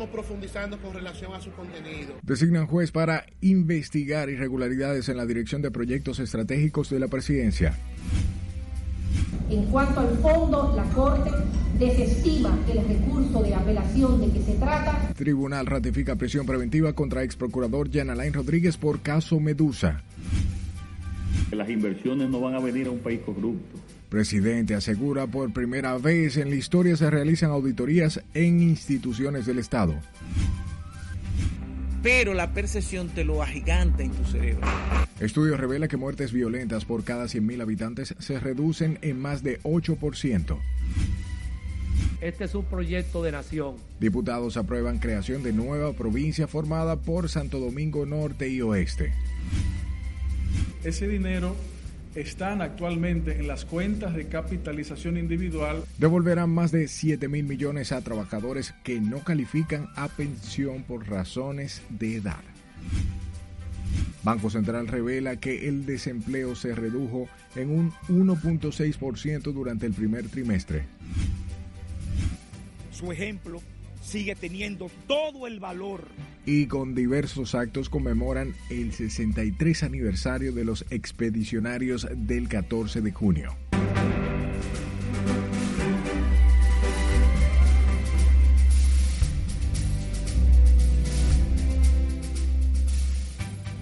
estamos 0.00 0.24
profundizando 0.24 0.78
con 0.78 0.94
relación 0.94 1.34
a 1.34 1.40
su 1.42 1.50
contenido. 1.52 2.14
Designan 2.22 2.66
juez 2.66 2.90
para 2.90 3.26
investigar 3.42 4.30
irregularidades 4.30 5.10
en 5.10 5.18
la 5.18 5.26
dirección 5.26 5.60
de 5.60 5.70
proyectos 5.70 6.20
estratégicos 6.20 6.88
de 6.88 7.00
la 7.00 7.08
presidencia. 7.08 7.78
En 9.50 9.66
cuanto 9.66 10.00
al 10.00 10.16
fondo, 10.18 10.72
la 10.74 10.84
Corte 10.94 11.30
desestima 11.78 12.58
el 12.72 12.88
recurso 12.88 13.42
de 13.42 13.54
apelación 13.54 14.20
de 14.22 14.32
que 14.32 14.42
se 14.42 14.54
trata. 14.54 15.12
Tribunal 15.14 15.66
ratifica 15.66 16.16
prisión 16.16 16.46
preventiva 16.46 16.94
contra 16.94 17.22
ex 17.22 17.36
procurador 17.36 17.90
Jan 17.92 18.08
Alain 18.08 18.32
Rodríguez 18.32 18.78
por 18.78 19.00
caso 19.00 19.38
Medusa. 19.38 20.02
Las 21.50 21.68
inversiones 21.68 22.30
no 22.30 22.40
van 22.40 22.54
a 22.54 22.60
venir 22.60 22.86
a 22.86 22.90
un 22.90 23.00
país 23.00 23.20
corrupto. 23.20 23.78
Presidente 24.10 24.74
asegura 24.74 25.28
por 25.28 25.52
primera 25.52 25.96
vez 25.96 26.36
en 26.36 26.50
la 26.50 26.56
historia 26.56 26.96
se 26.96 27.08
realizan 27.08 27.52
auditorías 27.52 28.20
en 28.34 28.60
instituciones 28.60 29.46
del 29.46 29.60
Estado. 29.60 29.94
Pero 32.02 32.34
la 32.34 32.52
percepción 32.52 33.08
te 33.10 33.22
lo 33.22 33.40
agiganta 33.40 34.02
en 34.02 34.10
tu 34.10 34.24
cerebro. 34.24 34.66
Estudio 35.20 35.56
revela 35.56 35.86
que 35.86 35.96
muertes 35.96 36.32
violentas 36.32 36.84
por 36.84 37.04
cada 37.04 37.26
100.000 37.26 37.62
habitantes 37.62 38.16
se 38.18 38.40
reducen 38.40 38.98
en 39.02 39.20
más 39.20 39.44
de 39.44 39.60
8%. 39.62 40.58
Este 42.20 42.44
es 42.44 42.54
un 42.56 42.64
proyecto 42.64 43.22
de 43.22 43.30
nación. 43.30 43.76
Diputados 44.00 44.56
aprueban 44.56 44.98
creación 44.98 45.44
de 45.44 45.52
nueva 45.52 45.92
provincia 45.92 46.48
formada 46.48 46.96
por 46.96 47.28
Santo 47.28 47.60
Domingo 47.60 48.06
Norte 48.06 48.48
y 48.48 48.60
Oeste. 48.60 49.12
Ese 50.82 51.06
dinero 51.06 51.54
están 52.14 52.62
actualmente 52.62 53.38
en 53.38 53.46
las 53.46 53.64
cuentas 53.64 54.14
de 54.14 54.26
capitalización 54.26 55.16
individual. 55.16 55.84
Devolverán 55.98 56.50
más 56.50 56.72
de 56.72 56.88
7 56.88 57.28
mil 57.28 57.44
millones 57.44 57.92
a 57.92 58.00
trabajadores 58.00 58.74
que 58.82 59.00
no 59.00 59.20
califican 59.20 59.88
a 59.96 60.08
pensión 60.08 60.82
por 60.82 61.08
razones 61.08 61.82
de 61.88 62.16
edad. 62.16 62.42
Banco 64.22 64.50
Central 64.50 64.86
revela 64.86 65.36
que 65.36 65.68
el 65.68 65.86
desempleo 65.86 66.54
se 66.54 66.74
redujo 66.74 67.28
en 67.56 67.70
un 67.70 67.92
1.6% 68.08 69.52
durante 69.52 69.86
el 69.86 69.94
primer 69.94 70.28
trimestre. 70.28 70.84
Su 72.92 73.12
ejemplo 73.12 73.62
sigue 74.10 74.34
teniendo 74.34 74.90
todo 75.06 75.46
el 75.46 75.60
valor. 75.60 76.08
Y 76.44 76.66
con 76.66 76.94
diversos 76.94 77.54
actos 77.54 77.88
conmemoran 77.88 78.54
el 78.68 78.92
63 78.92 79.84
aniversario 79.84 80.52
de 80.52 80.64
los 80.64 80.84
expedicionarios 80.90 82.08
del 82.10 82.48
14 82.48 83.02
de 83.02 83.12
junio. 83.12 83.56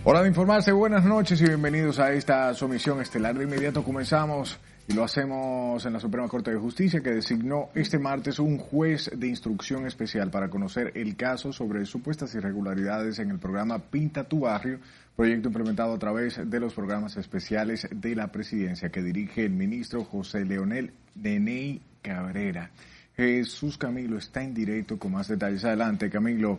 Hora 0.04 0.22
de 0.22 0.28
informarse, 0.28 0.72
buenas 0.72 1.04
noches 1.04 1.40
y 1.40 1.44
bienvenidos 1.44 1.98
a 1.98 2.12
esta 2.12 2.52
sumisión 2.54 3.00
estelar. 3.00 3.36
De 3.36 3.44
inmediato 3.44 3.82
comenzamos 3.82 4.58
y 4.88 4.94
lo 4.94 5.04
hacemos 5.04 5.84
en 5.84 5.92
la 5.92 6.00
Suprema 6.00 6.28
Corte 6.28 6.50
de 6.50 6.56
Justicia 6.56 7.02
que 7.02 7.10
designó 7.10 7.68
este 7.74 7.98
martes 7.98 8.38
un 8.38 8.56
juez 8.56 9.10
de 9.14 9.28
instrucción 9.28 9.86
especial 9.86 10.30
para 10.30 10.48
conocer 10.48 10.92
el 10.94 11.14
caso 11.14 11.52
sobre 11.52 11.84
supuestas 11.84 12.34
irregularidades 12.34 13.18
en 13.18 13.30
el 13.30 13.38
programa 13.38 13.78
Pinta 13.78 14.24
tu 14.24 14.40
Barrio, 14.40 14.80
proyecto 15.14 15.48
implementado 15.48 15.92
a 15.92 15.98
través 15.98 16.40
de 16.42 16.60
los 16.60 16.72
programas 16.72 17.18
especiales 17.18 17.86
de 17.90 18.16
la 18.16 18.28
presidencia 18.32 18.88
que 18.88 19.02
dirige 19.02 19.44
el 19.44 19.52
ministro 19.52 20.04
José 20.04 20.46
Leonel 20.46 20.94
Neney 21.14 21.82
Cabrera. 22.00 22.70
Jesús 23.14 23.76
Camilo 23.76 24.16
está 24.16 24.42
en 24.42 24.54
directo 24.54 24.98
con 24.98 25.12
más 25.12 25.28
detalles. 25.28 25.66
Adelante, 25.66 26.08
Camilo. 26.08 26.58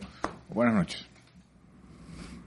Buenas 0.49 0.75
noches. 0.75 1.18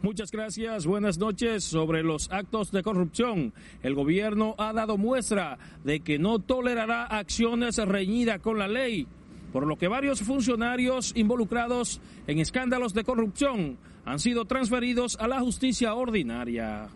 Muchas 0.02 0.32
gracias. 0.32 0.84
Buenas 0.84 1.18
noches. 1.18 1.62
Sobre 1.62 2.02
los 2.02 2.28
actos 2.32 2.72
de 2.72 2.82
corrupción, 2.82 3.54
el 3.84 3.94
gobierno 3.94 4.56
ha 4.58 4.72
dado 4.72 4.98
muestra 4.98 5.58
de 5.84 6.00
que 6.00 6.18
no 6.18 6.40
tolerará 6.40 7.04
acciones 7.04 7.76
reñidas 7.76 8.40
con 8.40 8.58
la 8.58 8.66
ley, 8.66 9.06
por 9.52 9.64
lo 9.64 9.76
que 9.76 9.86
varios 9.86 10.20
funcionarios 10.22 11.12
involucrados 11.14 12.00
en 12.26 12.40
escándalos 12.40 12.94
de 12.94 13.04
corrupción 13.04 13.78
han 14.04 14.18
sido 14.18 14.44
transferidos 14.44 15.16
a 15.20 15.28
la 15.28 15.38
justicia 15.38 15.94
ordinaria. 15.94 16.88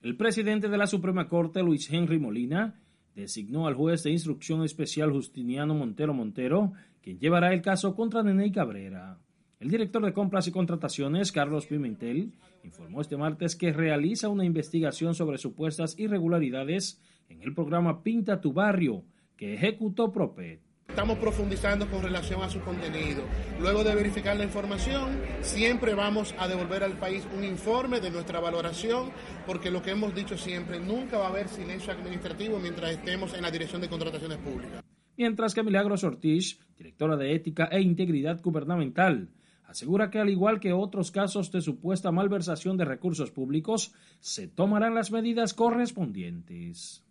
El 0.00 0.16
presidente 0.16 0.70
de 0.70 0.78
la 0.78 0.86
Suprema 0.86 1.28
Corte, 1.28 1.62
Luis 1.62 1.92
Henry 1.92 2.18
Molina, 2.18 2.80
designó 3.14 3.66
al 3.66 3.74
juez 3.74 4.02
de 4.02 4.12
instrucción 4.12 4.64
especial 4.64 5.12
Justiniano 5.12 5.74
Montero 5.74 6.14
Montero, 6.14 6.72
quien 7.02 7.18
llevará 7.18 7.52
el 7.52 7.60
caso 7.60 7.94
contra 7.94 8.22
Nene 8.22 8.50
Cabrera. 8.50 9.18
El 9.62 9.70
director 9.70 10.04
de 10.04 10.12
compras 10.12 10.48
y 10.48 10.50
contrataciones, 10.50 11.30
Carlos 11.30 11.66
Pimentel, 11.66 12.32
informó 12.64 13.00
este 13.00 13.16
martes 13.16 13.54
que 13.54 13.72
realiza 13.72 14.28
una 14.28 14.44
investigación 14.44 15.14
sobre 15.14 15.38
supuestas 15.38 15.96
irregularidades 16.00 17.00
en 17.28 17.42
el 17.42 17.54
programa 17.54 18.02
Pinta 18.02 18.40
tu 18.40 18.52
Barrio 18.52 19.04
que 19.36 19.54
ejecutó 19.54 20.10
Propet. 20.10 20.58
Estamos 20.88 21.16
profundizando 21.18 21.88
con 21.88 22.02
relación 22.02 22.42
a 22.42 22.50
su 22.50 22.58
contenido. 22.58 23.22
Luego 23.60 23.84
de 23.84 23.94
verificar 23.94 24.36
la 24.36 24.42
información, 24.42 25.12
siempre 25.42 25.94
vamos 25.94 26.34
a 26.40 26.48
devolver 26.48 26.82
al 26.82 26.98
país 26.98 27.24
un 27.38 27.44
informe 27.44 28.00
de 28.00 28.10
nuestra 28.10 28.40
valoración, 28.40 29.10
porque 29.46 29.70
lo 29.70 29.80
que 29.80 29.92
hemos 29.92 30.12
dicho 30.12 30.36
siempre, 30.36 30.80
nunca 30.80 31.18
va 31.18 31.26
a 31.26 31.30
haber 31.30 31.46
silencio 31.46 31.92
administrativo 31.92 32.58
mientras 32.58 32.90
estemos 32.90 33.32
en 33.34 33.42
la 33.42 33.50
Dirección 33.52 33.80
de 33.80 33.88
Contrataciones 33.88 34.38
Públicas. 34.38 34.82
Mientras 35.16 35.54
que 35.54 35.62
Milagros 35.62 36.02
Ortiz, 36.02 36.58
directora 36.76 37.16
de 37.16 37.32
Ética 37.32 37.66
e 37.66 37.80
Integridad 37.80 38.42
Gubernamental, 38.42 39.28
asegura 39.72 40.10
que 40.10 40.18
al 40.18 40.28
igual 40.28 40.60
que 40.60 40.72
otros 40.72 41.10
casos 41.10 41.50
de 41.50 41.62
supuesta 41.62 42.12
malversación 42.12 42.76
de 42.76 42.84
recursos 42.84 43.30
públicos, 43.30 43.94
se 44.20 44.46
tomarán 44.46 44.94
las 44.94 45.10
medidas 45.10 45.54
correspondientes. 45.54 47.02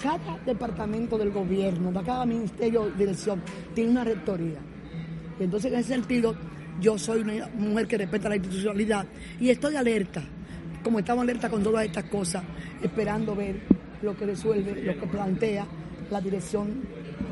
Cada 0.00 0.38
departamento 0.44 1.18
del 1.18 1.32
gobierno, 1.32 1.92
cada 2.04 2.24
ministerio 2.24 2.88
dirección, 2.90 3.42
tiene 3.74 3.90
una 3.90 4.04
rectoría. 4.04 4.60
Entonces, 5.40 5.72
en 5.72 5.78
ese 5.80 5.94
sentido, 5.94 6.36
yo 6.80 6.96
soy 6.96 7.22
una 7.22 7.48
mujer 7.48 7.88
que 7.88 7.98
respeta 7.98 8.28
la 8.28 8.36
institucionalidad 8.36 9.06
y 9.40 9.50
estoy 9.50 9.74
alerta, 9.74 10.22
como 10.84 11.00
estamos 11.00 11.22
alerta 11.22 11.50
con 11.50 11.64
todas 11.64 11.84
estas 11.84 12.04
cosas, 12.04 12.44
esperando 12.80 13.34
ver 13.34 13.60
lo 14.02 14.16
que 14.16 14.26
resuelve, 14.26 14.84
lo 14.84 15.00
que 15.00 15.06
plantea 15.08 15.66
la 16.10 16.20
Dirección 16.20 16.82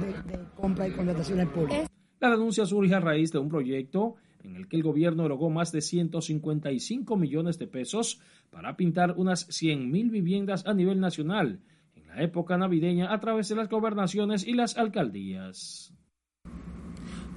de, 0.00 0.36
de 0.36 0.44
Compra 0.56 0.88
y 0.88 0.92
Contrataciones 0.92 1.48
Públicas. 1.50 1.88
La 2.18 2.30
denuncia 2.30 2.66
surge 2.66 2.94
a 2.94 3.00
raíz 3.00 3.30
de 3.30 3.38
un 3.38 3.48
proyecto 3.48 4.16
en 4.42 4.56
el 4.56 4.68
que 4.68 4.76
el 4.76 4.82
gobierno 4.82 5.24
erogó 5.24 5.50
más 5.50 5.72
de 5.72 5.80
155 5.80 7.16
millones 7.16 7.58
de 7.58 7.66
pesos 7.66 8.20
para 8.50 8.76
pintar 8.76 9.14
unas 9.16 9.48
100.000 9.48 10.10
viviendas 10.10 10.66
a 10.66 10.74
nivel 10.74 11.00
nacional 11.00 11.60
en 11.94 12.06
la 12.08 12.22
época 12.22 12.56
navideña 12.58 13.12
a 13.12 13.20
través 13.20 13.48
de 13.48 13.56
las 13.56 13.68
gobernaciones 13.68 14.46
y 14.46 14.54
las 14.54 14.76
alcaldías. 14.76 15.94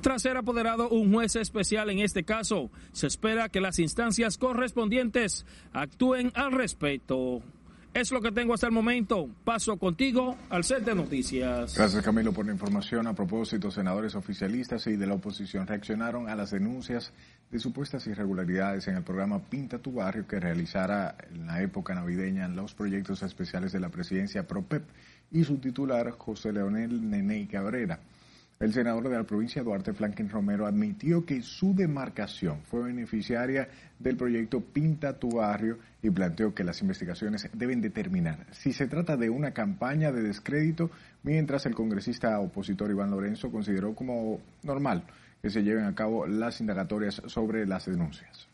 Tras 0.01 0.21
ser 0.21 0.37
apoderado 0.37 0.89
un 0.89 1.11
juez 1.11 1.35
especial 1.35 1.89
en 1.89 1.97
este 1.97 2.23
caso, 2.23 2.69
se 2.91 3.07
espera 3.07 3.49
que 3.49 3.59
las 3.59 3.79
instancias 3.79 4.37
correspondientes 4.37 5.47
actúen 5.73 6.31
al 6.35 6.51
respecto. 6.51 7.41
Es 7.95 8.11
lo 8.11 8.19
que 8.19 8.33
tengo 8.33 8.53
hasta 8.53 8.67
el 8.67 8.73
momento. 8.73 9.29
Paso 9.45 9.77
contigo 9.77 10.35
al 10.49 10.65
set 10.65 10.83
de 10.83 10.93
noticias. 10.93 11.77
Gracias 11.77 12.03
Camilo 12.03 12.33
por 12.33 12.45
la 12.45 12.51
información. 12.51 13.07
A 13.07 13.15
propósito, 13.15 13.71
senadores 13.71 14.15
oficialistas 14.15 14.85
y 14.87 14.97
de 14.97 15.07
la 15.07 15.13
oposición 15.13 15.65
reaccionaron 15.65 16.27
a 16.27 16.35
las 16.35 16.51
denuncias 16.51 17.13
de 17.49 17.57
supuestas 17.57 18.05
irregularidades 18.07 18.85
en 18.89 18.97
el 18.97 19.03
programa 19.03 19.39
Pinta 19.39 19.79
tu 19.79 19.93
Barrio 19.93 20.27
que 20.27 20.41
realizara 20.41 21.15
en 21.31 21.47
la 21.47 21.61
época 21.61 21.95
navideña 21.95 22.49
los 22.49 22.73
proyectos 22.73 23.23
especiales 23.23 23.71
de 23.71 23.79
la 23.79 23.87
presidencia 23.87 24.45
PROPEP 24.45 24.83
y 25.31 25.45
su 25.45 25.59
titular 25.59 26.11
José 26.11 26.51
Leonel 26.51 27.09
Neney 27.09 27.47
Cabrera. 27.47 28.01
El 28.57 28.71
senador 28.71 29.09
de 29.09 29.17
la 29.17 29.25
provincia, 29.25 29.63
Duarte 29.63 29.91
Flanken 29.91 30.29
Romero, 30.29 30.65
admitió 30.65 31.25
que 31.25 31.41
su 31.41 31.75
demarcación 31.75 32.61
fue 32.61 32.83
beneficiaria 32.83 33.67
del 33.99 34.15
proyecto 34.15 34.61
Pinta 34.61 35.19
tu 35.19 35.29
Barrio 35.29 35.77
y 36.01 36.09
planteó 36.09 36.55
que 36.55 36.63
las 36.63 36.81
investigaciones 36.81 37.49
deben 37.53 37.81
determinar 37.81 38.47
si 38.53 38.71
se 38.71 38.87
trata 38.87 39.17
de 39.17 39.29
una 39.29 39.51
campaña 39.51 40.13
de 40.13 40.23
descrédito, 40.23 40.89
mientras 41.23 41.65
el 41.65 41.75
congresista 41.75 42.39
opositor 42.39 42.89
Iván 42.89 43.11
Lorenzo 43.11 43.51
consideró 43.51 43.93
como 43.93 44.39
normal 44.63 45.03
que 45.41 45.49
se 45.49 45.61
lleven 45.61 45.83
a 45.83 45.93
cabo 45.93 46.25
las 46.25 46.61
indagatorias 46.61 47.21
sobre 47.25 47.67
las 47.67 47.85
denuncias. 47.87 48.47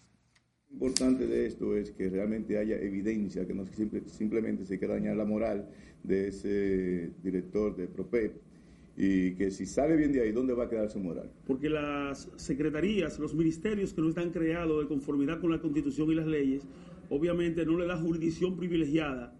Lo 0.71 0.73
importante 0.87 1.27
de 1.27 1.45
esto 1.45 1.77
es 1.77 1.91
que 1.91 2.09
realmente 2.09 2.57
haya 2.57 2.75
evidencia, 2.75 3.45
que 3.45 3.53
no 3.53 3.67
simplemente 4.07 4.65
se 4.65 4.79
quiera 4.79 4.95
dañar 4.95 5.15
la 5.15 5.25
moral 5.25 5.69
de 6.01 6.29
ese 6.29 7.11
director 7.21 7.75
de 7.75 7.87
PROPEP 7.87 8.50
y 8.97 9.33
que 9.35 9.51
si 9.51 9.65
sale 9.65 9.95
bien 9.95 10.11
de 10.11 10.21
ahí, 10.21 10.31
¿dónde 10.31 10.53
va 10.53 10.65
a 10.65 10.69
quedar 10.69 10.89
su 10.89 10.99
moral? 10.99 11.31
Porque 11.47 11.69
las 11.69 12.29
secretarías, 12.35 13.19
los 13.19 13.33
ministerios 13.33 13.93
que 13.93 14.01
no 14.01 14.09
están 14.09 14.31
creados 14.31 14.81
de 14.81 14.87
conformidad 14.87 15.39
con 15.39 15.51
la 15.51 15.59
Constitución 15.59 16.11
y 16.11 16.15
las 16.15 16.27
leyes, 16.27 16.67
obviamente 17.09 17.65
no 17.65 17.77
le 17.77 17.87
da 17.87 17.97
jurisdicción 17.97 18.57
privilegiada 18.57 19.33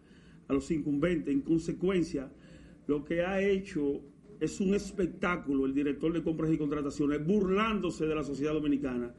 a 0.48 0.54
los 0.54 0.70
incumbentes. 0.72 1.34
En 1.34 1.42
consecuencia, 1.42 2.32
lo 2.88 3.04
que 3.04 3.22
ha 3.22 3.42
hecho 3.42 4.02
es 4.40 4.60
un 4.60 4.74
espectáculo 4.74 5.66
el 5.66 5.74
director 5.74 6.12
de 6.12 6.24
compras 6.24 6.52
y 6.52 6.58
contrataciones 6.58 7.26
burlándose 7.26 8.06
de 8.06 8.16
la 8.16 8.24
sociedad 8.24 8.54
dominicana. 8.54 9.14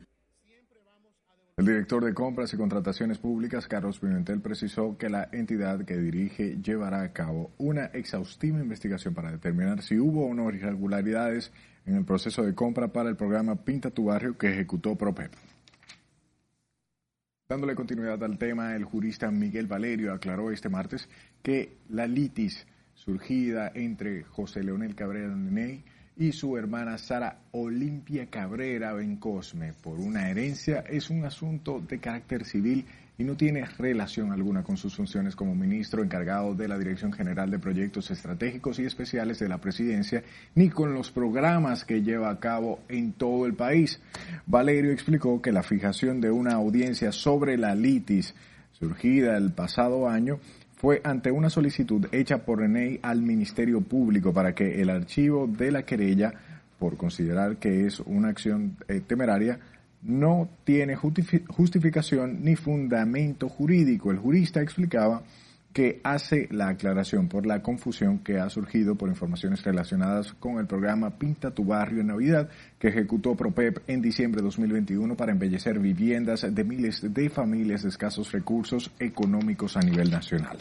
El 1.62 1.66
director 1.66 2.04
de 2.04 2.12
compras 2.12 2.52
y 2.52 2.56
contrataciones 2.56 3.18
públicas, 3.18 3.68
Carlos 3.68 4.00
Pimentel, 4.00 4.40
precisó 4.40 4.98
que 4.98 5.08
la 5.08 5.28
entidad 5.30 5.84
que 5.84 5.96
dirige 5.96 6.56
llevará 6.60 7.02
a 7.02 7.12
cabo 7.12 7.52
una 7.56 7.84
exhaustiva 7.84 8.58
investigación 8.58 9.14
para 9.14 9.30
determinar 9.30 9.80
si 9.80 9.96
hubo 9.96 10.26
o 10.26 10.34
no 10.34 10.50
irregularidades 10.50 11.52
en 11.86 11.94
el 11.94 12.04
proceso 12.04 12.42
de 12.42 12.56
compra 12.56 12.88
para 12.88 13.10
el 13.10 13.14
programa 13.14 13.54
Pinta 13.54 13.90
tu 13.90 14.06
Barrio 14.06 14.36
que 14.36 14.48
ejecutó 14.48 14.96
ProPep. 14.96 15.32
Dándole 17.48 17.76
continuidad 17.76 18.24
al 18.24 18.38
tema, 18.38 18.74
el 18.74 18.82
jurista 18.82 19.30
Miguel 19.30 19.68
Valerio 19.68 20.12
aclaró 20.12 20.50
este 20.50 20.68
martes 20.68 21.08
que 21.44 21.76
la 21.90 22.08
litis 22.08 22.66
surgida 22.94 23.70
entre 23.72 24.24
José 24.24 24.64
Leonel 24.64 24.96
Cabrera 24.96 25.32
Neney 25.32 25.84
y 26.16 26.32
su 26.32 26.56
hermana 26.56 26.98
Sara 26.98 27.38
Olimpia 27.52 28.26
Cabrera 28.26 28.92
Bencosme 28.92 29.72
por 29.72 29.98
una 29.98 30.28
herencia 30.28 30.84
es 30.88 31.10
un 31.10 31.24
asunto 31.24 31.80
de 31.80 31.98
carácter 31.98 32.44
civil 32.44 32.84
y 33.18 33.24
no 33.24 33.36
tiene 33.36 33.64
relación 33.64 34.32
alguna 34.32 34.62
con 34.62 34.76
sus 34.76 34.96
funciones 34.96 35.36
como 35.36 35.54
ministro 35.54 36.02
encargado 36.02 36.54
de 36.54 36.66
la 36.66 36.78
Dirección 36.78 37.12
General 37.12 37.50
de 37.50 37.58
Proyectos 37.58 38.10
Estratégicos 38.10 38.78
y 38.78 38.84
Especiales 38.84 39.38
de 39.38 39.48
la 39.48 39.58
Presidencia, 39.58 40.22
ni 40.54 40.70
con 40.70 40.94
los 40.94 41.10
programas 41.10 41.84
que 41.84 42.02
lleva 42.02 42.30
a 42.30 42.40
cabo 42.40 42.80
en 42.88 43.12
todo 43.12 43.46
el 43.46 43.54
país. 43.54 44.00
Valerio 44.46 44.92
explicó 44.92 45.40
que 45.42 45.52
la 45.52 45.62
fijación 45.62 46.20
de 46.20 46.30
una 46.30 46.54
audiencia 46.54 47.12
sobre 47.12 47.56
la 47.58 47.74
litis 47.74 48.34
surgida 48.72 49.36
el 49.36 49.52
pasado 49.52 50.08
año 50.08 50.40
fue 50.82 51.00
ante 51.04 51.30
una 51.30 51.48
solicitud 51.48 52.08
hecha 52.10 52.38
por 52.38 52.58
René 52.58 52.98
al 53.02 53.22
Ministerio 53.22 53.82
Público 53.82 54.32
para 54.34 54.52
que 54.52 54.82
el 54.82 54.90
archivo 54.90 55.46
de 55.46 55.70
la 55.70 55.84
querella, 55.84 56.34
por 56.80 56.96
considerar 56.96 57.58
que 57.58 57.86
es 57.86 58.00
una 58.00 58.30
acción 58.30 58.76
eh, 58.88 59.00
temeraria, 59.00 59.60
no 60.02 60.48
tiene 60.64 60.96
justificación 60.96 62.42
ni 62.42 62.56
fundamento 62.56 63.48
jurídico. 63.48 64.10
El 64.10 64.18
jurista 64.18 64.60
explicaba 64.60 65.22
que 65.72 66.00
hace 66.04 66.48
la 66.50 66.68
aclaración 66.68 67.28
por 67.28 67.46
la 67.46 67.62
confusión 67.62 68.18
que 68.18 68.38
ha 68.38 68.48
surgido 68.50 68.94
por 68.94 69.08
informaciones 69.08 69.64
relacionadas 69.64 70.32
con 70.34 70.58
el 70.58 70.66
programa 70.66 71.18
Pinta 71.18 71.50
tu 71.50 71.64
barrio 71.64 72.00
en 72.00 72.08
Navidad 72.08 72.50
que 72.78 72.88
ejecutó 72.88 73.34
ProPEP 73.34 73.78
en 73.86 74.02
diciembre 74.02 74.40
de 74.40 74.46
2021 74.46 75.16
para 75.16 75.32
embellecer 75.32 75.78
viviendas 75.78 76.46
de 76.48 76.64
miles 76.64 77.00
de 77.02 77.30
familias 77.30 77.82
de 77.82 77.88
escasos 77.88 78.32
recursos 78.32 78.90
económicos 78.98 79.76
a 79.76 79.80
nivel 79.80 80.10
nacional. 80.10 80.58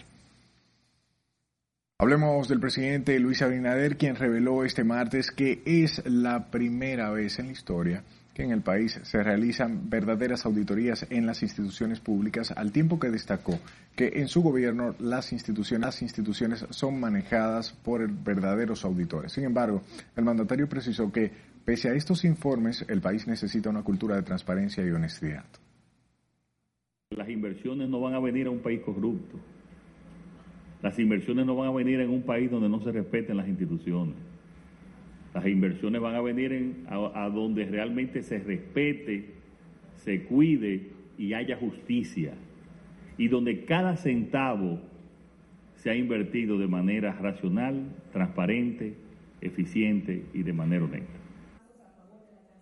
Hablemos 1.97 2.47
del 2.47 2.59
presidente 2.59 3.19
Luis 3.19 3.43
Abinader, 3.43 3.95
quien 3.95 4.15
reveló 4.15 4.63
este 4.63 4.83
martes 4.83 5.29
que 5.29 5.61
es 5.65 6.01
la 6.05 6.49
primera 6.49 7.11
vez 7.11 7.37
en 7.37 7.47
la 7.47 7.51
historia 7.51 8.03
que 8.33 8.43
en 8.43 8.51
el 8.51 8.61
país 8.61 8.99
se 9.03 9.23
realizan 9.23 9.89
verdaderas 9.89 10.45
auditorías 10.45 11.05
en 11.09 11.25
las 11.25 11.43
instituciones 11.43 11.99
públicas, 11.99 12.51
al 12.51 12.71
tiempo 12.71 12.99
que 12.99 13.09
destacó 13.09 13.59
que 13.95 14.11
en 14.15 14.27
su 14.27 14.41
gobierno 14.41 14.95
las 14.99 15.33
instituciones, 15.33 16.01
instituciones 16.01 16.65
son 16.69 16.99
manejadas 16.99 17.73
por 17.73 18.09
verdaderos 18.09 18.85
auditores. 18.85 19.33
Sin 19.33 19.43
embargo, 19.43 19.81
el 20.15 20.23
mandatario 20.23 20.69
precisó 20.69 21.11
que, 21.11 21.31
pese 21.65 21.89
a 21.89 21.93
estos 21.93 22.23
informes, 22.23 22.85
el 22.87 23.01
país 23.01 23.27
necesita 23.27 23.69
una 23.69 23.83
cultura 23.83 24.15
de 24.15 24.23
transparencia 24.23 24.85
y 24.85 24.91
honestidad. 24.91 25.45
Las 27.11 27.29
inversiones 27.29 27.89
no 27.89 27.99
van 27.99 28.13
a 28.13 28.19
venir 28.19 28.47
a 28.47 28.51
un 28.51 28.59
país 28.59 28.81
corrupto. 28.81 29.37
Las 30.81 30.97
inversiones 30.97 31.45
no 31.45 31.55
van 31.55 31.69
a 31.69 31.73
venir 31.73 31.99
en 31.99 32.09
un 32.09 32.23
país 32.23 32.49
donde 32.49 32.69
no 32.69 32.81
se 32.81 32.91
respeten 32.91 33.37
las 33.37 33.47
instituciones. 33.47 34.15
Las 35.33 35.45
inversiones 35.45 36.01
van 36.01 36.15
a 36.15 36.21
venir 36.21 36.83
a, 36.87 37.29
donde 37.29 37.65
realmente 37.65 38.21
se 38.21 38.39
respete, 38.39 39.33
se 39.95 40.23
cuide 40.23 40.89
y 41.17 41.33
haya 41.33 41.57
justicia. 41.57 42.33
Y 43.17 43.27
donde 43.27 43.63
cada 43.65 43.95
centavo 43.95 44.81
se 45.75 45.89
ha 45.89 45.95
invertido 45.95 46.57
de 46.57 46.67
manera 46.67 47.13
racional, 47.13 47.95
transparente, 48.11 48.95
eficiente 49.39 50.25
y 50.33 50.43
de 50.43 50.53
manera 50.53 50.85
honesta. 50.85 51.19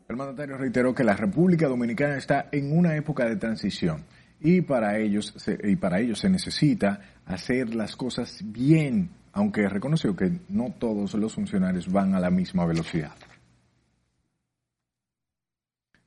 El 0.08 0.16
mandatario 0.16 0.58
reiteró 0.58 0.94
que 0.94 1.04
la 1.04 1.16
República 1.16 1.68
Dominicana 1.68 2.18
está 2.18 2.50
en 2.52 2.76
una 2.76 2.96
época 2.96 3.26
de 3.26 3.36
transición 3.36 4.06
y 4.40 4.62
para 4.62 4.98
ellos 4.98 5.36
y 5.64 5.76
para 5.76 6.00
ello 6.00 6.16
se 6.16 6.30
necesita 6.30 7.02
hacer 7.26 7.76
las 7.76 7.96
cosas 7.96 8.42
bien 8.44 9.10
aunque 9.34 9.68
reconoció 9.70 10.16
que 10.16 10.32
no 10.50 10.74
todos 10.78 11.14
los 11.14 11.34
funcionarios 11.34 11.92
van 11.92 12.16
a 12.16 12.20
la 12.20 12.30
misma 12.30 12.66
velocidad. 12.66 13.16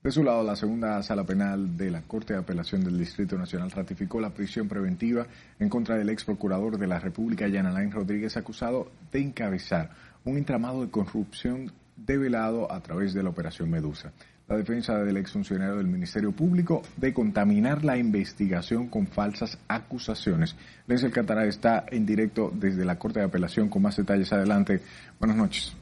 De 0.02 0.10
su 0.10 0.24
lado, 0.24 0.42
la 0.42 0.56
segunda 0.56 1.00
sala 1.04 1.24
penal 1.24 1.76
de 1.76 1.90
la 1.90 2.02
Corte 2.02 2.32
de 2.32 2.40
Apelación 2.40 2.82
del 2.82 2.98
Distrito 2.98 3.38
Nacional 3.38 3.70
ratificó 3.70 4.20
la 4.20 4.34
prisión 4.34 4.66
preventiva 4.66 5.28
en 5.60 5.68
contra 5.68 5.96
del 5.96 6.08
ex 6.08 6.24
procurador 6.24 6.76
de 6.76 6.88
la 6.88 6.98
República, 6.98 7.48
Jan 7.48 7.66
Alain 7.66 7.92
Rodríguez, 7.92 8.36
acusado 8.36 8.90
de 9.12 9.20
encabezar 9.20 9.90
un 10.24 10.38
entramado 10.38 10.82
de 10.82 10.90
corrupción 10.90 11.70
develado 11.96 12.72
a 12.72 12.80
través 12.80 13.14
de 13.14 13.22
la 13.22 13.28
Operación 13.28 13.70
Medusa 13.70 14.12
la 14.52 14.58
defensa 14.58 14.98
del 14.98 15.16
exfuncionario 15.16 15.76
del 15.76 15.86
Ministerio 15.86 16.30
Público 16.30 16.82
de 16.98 17.14
contaminar 17.14 17.84
la 17.84 17.96
investigación 17.96 18.88
con 18.88 19.06
falsas 19.06 19.58
acusaciones. 19.66 20.54
Les 20.86 21.02
Alcántara 21.02 21.46
está 21.46 21.86
en 21.90 22.04
directo 22.04 22.52
desde 22.54 22.84
la 22.84 22.98
Corte 22.98 23.20
de 23.20 23.24
Apelación 23.24 23.70
con 23.70 23.80
más 23.80 23.96
detalles 23.96 24.30
adelante. 24.30 24.82
Buenas 25.18 25.38
noches. 25.38 25.72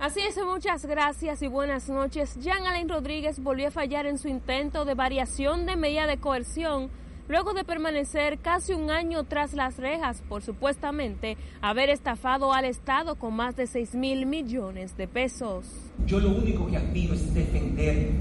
Así 0.00 0.20
es, 0.20 0.36
muchas 0.44 0.84
gracias 0.84 1.42
y 1.42 1.46
buenas 1.46 1.88
noches. 1.88 2.36
Jean 2.40 2.66
Alain 2.66 2.88
Rodríguez 2.88 3.38
volvió 3.38 3.68
a 3.68 3.70
fallar 3.70 4.06
en 4.06 4.18
su 4.18 4.26
intento 4.26 4.84
de 4.84 4.94
variación 4.94 5.64
de 5.64 5.76
medida 5.76 6.08
de 6.08 6.16
coerción 6.16 6.90
luego 7.32 7.54
de 7.54 7.64
permanecer 7.64 8.40
casi 8.40 8.74
un 8.74 8.90
año 8.90 9.24
tras 9.24 9.54
las 9.54 9.78
rejas 9.78 10.22
por 10.28 10.42
supuestamente 10.42 11.38
haber 11.62 11.88
estafado 11.88 12.52
al 12.52 12.66
Estado 12.66 13.14
con 13.14 13.32
más 13.34 13.56
de 13.56 13.66
6 13.66 13.94
mil 13.94 14.26
millones 14.26 14.98
de 14.98 15.08
pesos. 15.08 15.64
Yo 16.04 16.20
lo 16.20 16.28
único 16.28 16.66
que 16.66 16.76
aspiro 16.76 17.14
es 17.14 17.32
defenderme, 17.32 18.20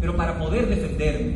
pero 0.00 0.16
para 0.16 0.38
poder 0.38 0.68
defenderme 0.68 1.34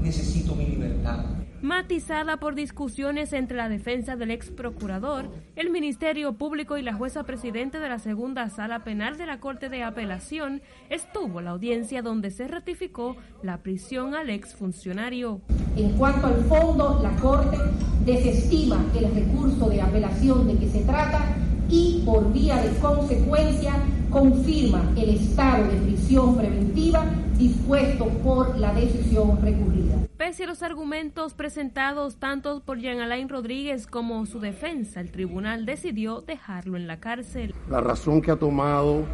necesito 0.00 0.54
mi 0.54 0.66
libertad 0.66 1.43
matizada 1.64 2.36
por 2.36 2.54
discusiones 2.54 3.32
entre 3.32 3.56
la 3.56 3.70
defensa 3.70 4.16
del 4.16 4.30
ex 4.30 4.50
procurador, 4.50 5.30
el 5.56 5.70
Ministerio 5.70 6.34
Público 6.34 6.76
y 6.76 6.82
la 6.82 6.92
jueza 6.92 7.24
presidente 7.24 7.80
de 7.80 7.88
la 7.88 7.98
segunda 7.98 8.50
sala 8.50 8.84
penal 8.84 9.16
de 9.16 9.24
la 9.24 9.40
Corte 9.40 9.70
de 9.70 9.82
Apelación, 9.82 10.60
estuvo 10.90 11.40
la 11.40 11.52
audiencia 11.52 12.02
donde 12.02 12.30
se 12.30 12.48
ratificó 12.48 13.16
la 13.42 13.62
prisión 13.62 14.14
al 14.14 14.28
ex 14.28 14.54
funcionario. 14.54 15.40
En 15.74 15.92
cuanto 15.96 16.26
al 16.26 16.44
fondo, 16.44 17.00
la 17.02 17.16
Corte 17.16 17.56
desestima 18.04 18.84
el 18.94 19.14
recurso 19.14 19.70
de 19.70 19.80
apelación 19.80 20.46
de 20.46 20.58
que 20.58 20.68
se 20.68 20.84
trata 20.84 21.34
y 21.70 22.02
por 22.04 22.30
vía 22.30 22.56
de 22.56 22.76
consecuencia 22.78 23.72
confirma 24.10 24.92
el 24.96 25.14
estado 25.14 25.66
de 25.66 25.78
prisión 25.78 26.36
preventiva 26.36 27.06
dispuesto 27.38 28.06
por 28.22 28.54
la 28.58 28.74
decisión 28.74 29.40
recurrida. 29.40 29.96
A 30.24 30.46
los 30.46 30.62
argumentos 30.62 31.34
presentados 31.34 32.16
tanto 32.16 32.60
por 32.60 32.78
Jean 32.78 33.00
Alain 33.00 33.28
Rodríguez 33.28 33.86
como 33.86 34.24
su 34.24 34.40
defensa, 34.40 35.02
el 35.02 35.10
tribunal 35.10 35.66
decidió 35.66 36.22
dejarlo 36.22 36.78
en 36.78 36.86
la 36.86 36.98
cárcel. 36.98 37.54
La 37.68 37.82
razón 37.82 38.22
que 38.22 38.30
ha 38.30 38.36
tomado 38.36 39.04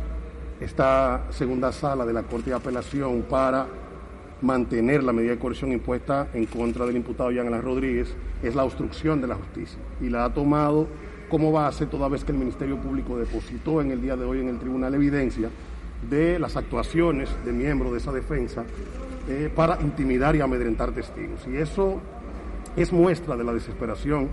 esta 0.60 1.26
segunda 1.30 1.72
sala 1.72 2.06
de 2.06 2.12
la 2.12 2.22
Corte 2.22 2.50
de 2.50 2.56
Apelación 2.56 3.22
para 3.28 3.66
mantener 4.40 5.02
la 5.02 5.12
medida 5.12 5.32
de 5.32 5.40
coerción 5.40 5.72
impuesta 5.72 6.28
en 6.32 6.46
contra 6.46 6.86
del 6.86 6.98
imputado 6.98 7.32
Jean 7.32 7.48
Alain 7.48 7.62
Rodríguez 7.62 8.14
es 8.44 8.54
la 8.54 8.62
obstrucción 8.62 9.20
de 9.20 9.26
la 9.26 9.34
justicia 9.34 9.80
y 10.00 10.10
la 10.10 10.26
ha 10.26 10.32
tomado 10.32 10.86
como 11.28 11.50
base 11.50 11.86
toda 11.86 12.06
vez 12.06 12.22
que 12.22 12.30
el 12.30 12.38
Ministerio 12.38 12.80
Público 12.80 13.18
depositó 13.18 13.80
en 13.80 13.90
el 13.90 14.00
día 14.00 14.14
de 14.14 14.24
hoy 14.24 14.38
en 14.38 14.48
el 14.48 14.60
tribunal 14.60 14.94
evidencia 14.94 15.50
de 16.08 16.38
las 16.38 16.56
actuaciones 16.56 17.28
de 17.44 17.52
miembros 17.52 17.90
de 17.90 17.98
esa 17.98 18.12
defensa 18.12 18.64
eh, 19.28 19.50
para 19.54 19.80
intimidar 19.80 20.34
y 20.36 20.40
amedrentar 20.40 20.92
testigos. 20.92 21.46
Y 21.46 21.56
eso 21.56 22.00
es 22.76 22.92
muestra 22.92 23.36
de 23.36 23.44
la 23.44 23.52
desesperación 23.52 24.28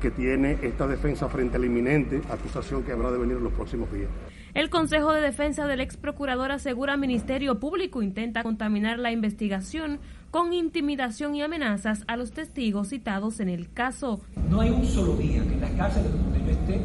que 0.00 0.10
tiene 0.10 0.58
esta 0.62 0.86
defensa 0.86 1.28
frente 1.28 1.56
a 1.56 1.60
la 1.60 1.66
inminente 1.66 2.20
acusación 2.28 2.82
que 2.82 2.92
habrá 2.92 3.12
de 3.12 3.18
venir 3.18 3.36
en 3.36 3.44
los 3.44 3.52
próximos 3.52 3.90
días. 3.92 4.08
El 4.54 4.68
Consejo 4.68 5.12
de 5.12 5.22
Defensa 5.22 5.66
del 5.66 5.80
ex 5.80 5.96
procurador 5.96 6.50
asegura 6.52 6.96
Ministerio 6.96 7.58
Público 7.58 8.02
intenta 8.02 8.42
contaminar 8.42 8.98
la 8.98 9.10
investigación 9.10 9.98
con 10.30 10.52
intimidación 10.52 11.34
y 11.34 11.42
amenazas 11.42 12.04
a 12.06 12.16
los 12.16 12.32
testigos 12.32 12.88
citados 12.88 13.40
en 13.40 13.48
el 13.48 13.72
caso. 13.72 14.20
No 14.50 14.60
hay 14.60 14.70
un 14.70 14.84
solo 14.84 15.16
día 15.16 15.42
que 15.42 15.54
en 15.54 15.60
las 15.60 15.70
cárceles 15.72 16.10
donde 16.12 16.40
yo 16.40 16.50
esté 16.50 16.80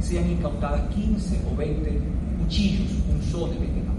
sean 0.00 0.28
incautadas 0.28 0.92
15 0.94 1.42
o 1.50 1.56
20 1.56 2.00
cuchillos, 2.42 2.90
un 3.08 3.22
sol 3.22 3.50
de 3.50 3.64
este 3.64 3.80
tamaño. 3.80 3.96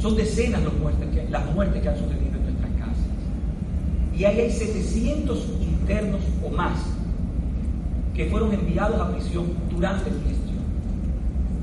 Son 0.00 0.16
decenas 0.16 0.62
las 0.62 0.72
muertes, 0.74 1.08
que, 1.10 1.88
han 1.88 1.98
sucedido 1.98 2.36
en 2.36 2.42
nuestras 2.44 2.72
casas. 2.78 3.04
Y 4.16 4.24
ahí 4.24 4.40
hay 4.40 4.50
700 4.50 5.46
internos 5.60 6.20
o 6.42 6.48
más 6.48 6.78
que 8.14 8.26
fueron 8.26 8.52
enviados 8.52 8.98
a 9.00 9.12
prisión 9.12 9.46
durante 9.70 10.10
mi 10.10 10.20
gestión. 10.20 10.58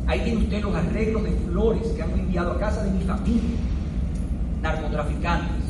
Ahí 0.05 0.21
tiene 0.21 0.43
usted 0.43 0.61
los 0.61 0.75
arreglos 0.75 1.23
de 1.23 1.31
flores 1.31 1.87
que 1.87 2.01
han 2.01 2.11
enviado 2.11 2.51
a 2.51 2.59
casa 2.59 2.83
de 2.83 2.91
mi 2.91 3.03
familia, 3.03 3.57
narcotraficantes. 4.61 5.65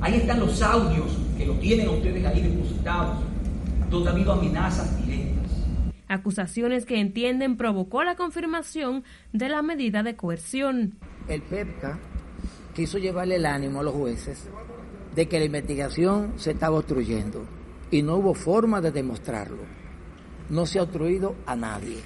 Ahí 0.00 0.14
están 0.14 0.40
los 0.40 0.62
audios 0.62 1.18
que 1.36 1.44
lo 1.44 1.54
tienen 1.54 1.88
ustedes 1.88 2.24
ahí 2.24 2.40
depositados, 2.40 3.18
donde 3.90 4.08
ha 4.08 4.12
habido 4.12 4.32
amenazas 4.32 4.96
directas. 5.04 5.50
Acusaciones 6.08 6.86
que 6.86 7.00
entienden 7.00 7.56
provocó 7.56 8.02
la 8.02 8.16
confirmación 8.16 9.04
de 9.32 9.48
la 9.48 9.62
medida 9.62 10.02
de 10.02 10.16
coerción. 10.16 10.94
El 11.28 11.42
PEPCA 11.42 11.98
quiso 12.74 12.98
llevarle 12.98 13.36
el 13.36 13.46
ánimo 13.46 13.80
a 13.80 13.82
los 13.82 13.94
jueces 13.94 14.48
de 15.14 15.26
que 15.26 15.38
la 15.38 15.44
investigación 15.44 16.34
se 16.36 16.52
estaba 16.52 16.78
obstruyendo 16.78 17.44
y 17.90 18.02
no 18.02 18.16
hubo 18.16 18.34
forma 18.34 18.80
de 18.80 18.92
demostrarlo. 18.92 19.62
No 20.48 20.66
se 20.66 20.78
ha 20.78 20.82
obstruido 20.82 21.34
a 21.46 21.56
nadie. 21.56 21.98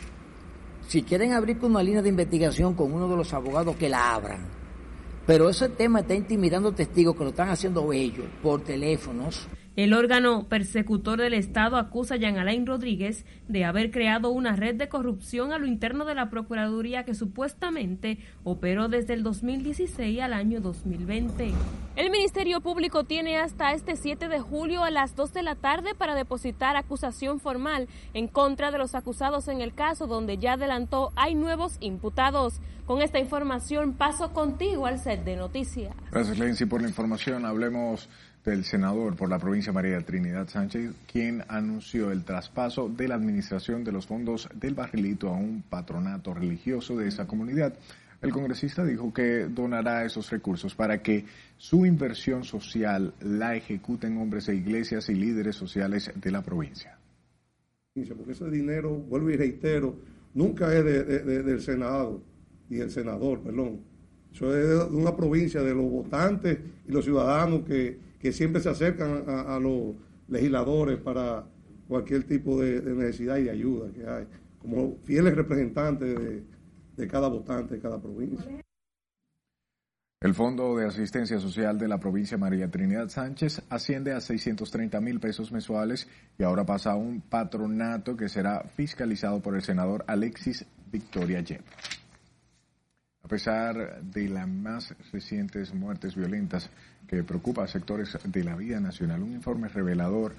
Si 0.88 1.02
quieren 1.02 1.32
abrir 1.32 1.58
una 1.62 1.82
línea 1.82 2.02
de 2.02 2.10
investigación 2.10 2.74
con 2.74 2.92
uno 2.92 3.08
de 3.08 3.16
los 3.16 3.32
abogados, 3.32 3.76
que 3.76 3.88
la 3.88 4.14
abran. 4.14 4.46
Pero 5.26 5.48
ese 5.48 5.70
tema 5.70 6.00
está 6.00 6.14
intimidando 6.14 6.72
testigos 6.72 7.16
que 7.16 7.24
lo 7.24 7.30
están 7.30 7.48
haciendo 7.48 7.90
ellos 7.92 8.26
por 8.42 8.62
teléfonos. 8.62 9.46
El 9.76 9.92
órgano 9.92 10.46
persecutor 10.48 11.20
del 11.20 11.34
Estado 11.34 11.78
acusa 11.78 12.14
a 12.14 12.16
Jean 12.16 12.38
Alain 12.38 12.64
Rodríguez 12.64 13.26
de 13.48 13.64
haber 13.64 13.90
creado 13.90 14.30
una 14.30 14.54
red 14.54 14.76
de 14.76 14.88
corrupción 14.88 15.52
a 15.52 15.58
lo 15.58 15.66
interno 15.66 16.04
de 16.04 16.14
la 16.14 16.30
Procuraduría 16.30 17.02
que 17.02 17.16
supuestamente 17.16 18.18
operó 18.44 18.86
desde 18.88 19.14
el 19.14 19.24
2016 19.24 20.20
al 20.20 20.32
año 20.32 20.60
2020. 20.60 21.50
El 21.96 22.10
Ministerio 22.10 22.60
Público 22.60 23.02
tiene 23.02 23.38
hasta 23.38 23.72
este 23.72 23.96
7 23.96 24.28
de 24.28 24.38
julio 24.38 24.84
a 24.84 24.92
las 24.92 25.16
2 25.16 25.32
de 25.32 25.42
la 25.42 25.56
tarde 25.56 25.96
para 25.96 26.14
depositar 26.14 26.76
acusación 26.76 27.40
formal 27.40 27.88
en 28.14 28.28
contra 28.28 28.70
de 28.70 28.78
los 28.78 28.94
acusados 28.94 29.48
en 29.48 29.60
el 29.60 29.74
caso 29.74 30.06
donde 30.06 30.38
ya 30.38 30.52
adelantó 30.52 31.12
hay 31.16 31.34
nuevos 31.34 31.78
imputados. 31.80 32.60
Con 32.86 33.00
esta 33.00 33.18
información 33.18 33.94
paso 33.94 34.32
contigo 34.32 34.86
al 34.86 34.98
set 34.98 35.24
de 35.24 35.36
noticias. 35.36 35.94
Gracias, 36.12 36.38
Lenzi, 36.38 36.66
por 36.66 36.82
la 36.82 36.88
información. 36.88 37.46
Hablemos 37.46 38.10
del 38.44 38.64
senador 38.64 39.16
por 39.16 39.30
la 39.30 39.38
provincia 39.38 39.72
María 39.72 40.00
Trinidad 40.02 40.48
Sánchez, 40.48 40.92
quien 41.10 41.42
anunció 41.48 42.10
el 42.10 42.24
traspaso 42.24 42.88
de 42.88 43.08
la 43.08 43.14
administración 43.14 43.84
de 43.84 43.92
los 43.92 44.06
fondos 44.06 44.48
del 44.54 44.74
barrilito 44.74 45.28
a 45.30 45.36
un 45.36 45.62
patronato 45.62 46.34
religioso 46.34 46.96
de 46.96 47.08
esa 47.08 47.26
comunidad. 47.26 47.74
El 48.20 48.32
congresista 48.32 48.84
dijo 48.84 49.12
que 49.12 49.46
donará 49.46 50.04
esos 50.04 50.30
recursos 50.30 50.74
para 50.74 51.02
que 51.02 51.24
su 51.56 51.84
inversión 51.86 52.44
social 52.44 53.14
la 53.20 53.54
ejecuten 53.54 54.16
hombres 54.18 54.48
e 54.48 54.54
iglesias 54.54 55.08
y 55.08 55.14
líderes 55.14 55.56
sociales 55.56 56.10
de 56.14 56.30
la 56.30 56.42
provincia. 56.42 56.98
Porque 57.94 58.32
ese 58.32 58.50
dinero, 58.50 58.90
vuelvo 58.90 59.30
y 59.30 59.36
reitero, 59.36 59.96
nunca 60.34 60.74
es 60.74 60.84
del 60.84 61.60
Senado 61.60 62.22
y 62.68 62.80
el 62.80 62.90
senador, 62.90 63.40
perdón. 63.40 63.80
Eso 64.32 64.56
es 64.56 64.68
de 64.68 64.96
una 64.96 65.14
provincia 65.14 65.62
de 65.62 65.74
los 65.74 65.88
votantes 65.88 66.58
y 66.88 66.90
los 66.90 67.04
ciudadanos 67.04 67.64
que, 67.64 67.98
que 68.24 68.32
siempre 68.32 68.62
se 68.62 68.70
acercan 68.70 69.22
a, 69.28 69.58
los 69.58 69.96
legisladores 70.28 70.98
para 70.98 71.44
cualquier 71.86 72.24
tipo 72.24 72.58
de, 72.58 72.80
necesidad 72.80 73.36
y 73.36 73.42
de 73.42 73.50
ayuda 73.50 73.92
que 73.92 74.08
hay, 74.08 74.26
como 74.58 74.96
fieles 75.04 75.36
representantes 75.36 76.42
de, 76.96 77.06
cada 77.06 77.28
votante 77.28 77.74
de 77.74 77.82
cada 77.82 78.00
provincia. 78.00 78.50
El 80.22 80.32
Fondo 80.32 80.74
de 80.74 80.86
Asistencia 80.86 81.38
Social 81.38 81.78
de 81.78 81.86
la 81.86 82.00
provincia 82.00 82.38
María 82.38 82.70
Trinidad 82.70 83.10
Sánchez 83.10 83.60
asciende 83.68 84.12
a 84.12 84.22
630 84.22 84.98
mil 85.02 85.20
pesos 85.20 85.52
mensuales 85.52 86.08
y 86.38 86.44
ahora 86.44 86.64
pasa 86.64 86.92
a 86.92 86.96
un 86.96 87.20
patronato 87.20 88.16
que 88.16 88.30
será 88.30 88.62
fiscalizado 88.74 89.42
por 89.42 89.54
el 89.54 89.60
senador 89.60 90.02
Alexis 90.08 90.64
Victoria 90.90 91.42
Yep. 91.42 91.60
A 93.22 93.28
pesar 93.28 94.02
de 94.02 94.28
las 94.30 94.48
más 94.48 94.94
recientes 95.12 95.74
muertes 95.74 96.14
violentas 96.14 96.70
que 97.08 97.22
preocupa 97.22 97.64
a 97.64 97.68
sectores 97.68 98.18
de 98.24 98.44
la 98.44 98.56
vida 98.56 98.80
nacional, 98.80 99.22
un 99.22 99.32
informe 99.32 99.68
revelador 99.68 100.34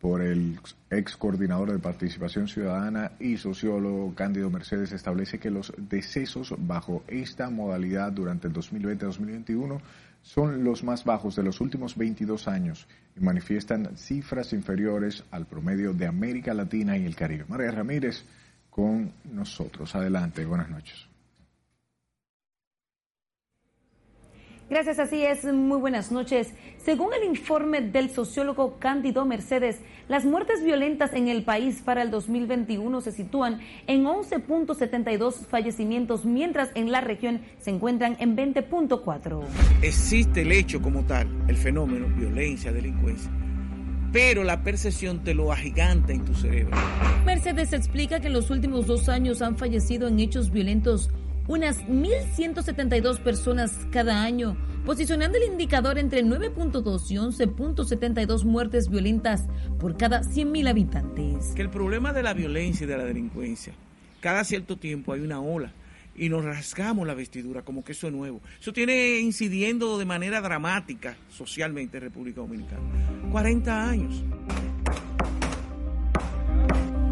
por 0.00 0.20
el 0.20 0.58
ex 0.90 1.16
coordinador 1.16 1.72
de 1.72 1.78
participación 1.78 2.46
ciudadana 2.46 3.12
y 3.18 3.38
sociólogo 3.38 4.14
Cándido 4.14 4.50
Mercedes 4.50 4.92
establece 4.92 5.38
que 5.38 5.50
los 5.50 5.72
decesos 5.78 6.54
bajo 6.58 7.02
esta 7.08 7.48
modalidad 7.48 8.12
durante 8.12 8.48
el 8.48 8.52
2020-2021 8.52 9.80
son 10.20 10.64
los 10.64 10.84
más 10.84 11.04
bajos 11.04 11.36
de 11.36 11.42
los 11.42 11.60
últimos 11.60 11.96
22 11.96 12.48
años 12.48 12.86
y 13.16 13.20
manifiestan 13.20 13.96
cifras 13.96 14.52
inferiores 14.52 15.24
al 15.30 15.46
promedio 15.46 15.92
de 15.92 16.06
América 16.06 16.54
Latina 16.54 16.96
y 16.96 17.04
el 17.04 17.14
Caribe. 17.14 17.44
María 17.48 17.70
Ramírez 17.70 18.24
con 18.70 19.12
nosotros. 19.32 19.94
Adelante, 19.94 20.44
buenas 20.44 20.68
noches. 20.68 21.13
Gracias, 24.74 24.98
así 24.98 25.22
es. 25.22 25.44
Muy 25.44 25.78
buenas 25.78 26.10
noches. 26.10 26.52
Según 26.84 27.14
el 27.14 27.22
informe 27.22 27.80
del 27.80 28.10
sociólogo 28.10 28.80
Cándido 28.80 29.24
Mercedes, 29.24 29.78
las 30.08 30.24
muertes 30.24 30.64
violentas 30.64 31.12
en 31.12 31.28
el 31.28 31.44
país 31.44 31.80
para 31.80 32.02
el 32.02 32.10
2021 32.10 33.00
se 33.00 33.12
sitúan 33.12 33.60
en 33.86 34.02
11.72 34.02 35.46
fallecimientos, 35.46 36.24
mientras 36.24 36.70
en 36.74 36.90
la 36.90 37.00
región 37.00 37.42
se 37.60 37.70
encuentran 37.70 38.16
en 38.18 38.36
20.4. 38.36 39.44
Existe 39.80 40.42
el 40.42 40.50
hecho 40.50 40.82
como 40.82 41.04
tal, 41.04 41.28
el 41.46 41.56
fenómeno, 41.56 42.08
violencia, 42.08 42.72
delincuencia 42.72 43.30
pero 44.12 44.44
la 44.44 44.62
percepción 44.62 45.24
te 45.24 45.34
lo 45.34 45.50
agiganta 45.50 46.12
en 46.12 46.24
tu 46.24 46.34
cerebro. 46.34 46.76
Mercedes 47.26 47.72
explica 47.72 48.20
que 48.20 48.28
en 48.28 48.34
los 48.34 48.48
últimos 48.48 48.86
dos 48.86 49.08
años 49.08 49.42
han 49.42 49.58
fallecido 49.58 50.06
en 50.06 50.20
hechos 50.20 50.52
violentos 50.52 51.10
unas 51.46 51.84
1.172 51.86 53.20
personas 53.20 53.86
cada 53.90 54.22
año, 54.22 54.56
posicionando 54.84 55.38
el 55.38 55.44
indicador 55.44 55.98
entre 55.98 56.24
9.2 56.24 57.10
y 57.10 57.16
11.72 57.16 58.44
muertes 58.44 58.88
violentas 58.88 59.46
por 59.78 59.96
cada 59.96 60.22
100.000 60.22 60.68
habitantes. 60.68 61.52
Que 61.54 61.62
el 61.62 61.70
problema 61.70 62.12
de 62.12 62.22
la 62.22 62.34
violencia 62.34 62.84
y 62.84 62.88
de 62.88 62.96
la 62.96 63.04
delincuencia, 63.04 63.74
cada 64.20 64.44
cierto 64.44 64.76
tiempo 64.76 65.12
hay 65.12 65.20
una 65.20 65.40
ola 65.40 65.72
y 66.16 66.28
nos 66.28 66.44
rasgamos 66.44 67.06
la 67.06 67.14
vestidura 67.14 67.62
como 67.62 67.84
que 67.84 67.92
eso 67.92 68.06
es 68.06 68.12
nuevo. 68.12 68.40
Eso 68.60 68.72
tiene 68.72 69.18
incidiendo 69.18 69.98
de 69.98 70.04
manera 70.04 70.40
dramática 70.40 71.16
socialmente 71.28 71.98
en 71.98 72.04
República 72.04 72.40
Dominicana. 72.40 72.80
40 73.30 73.90
años. 73.90 74.24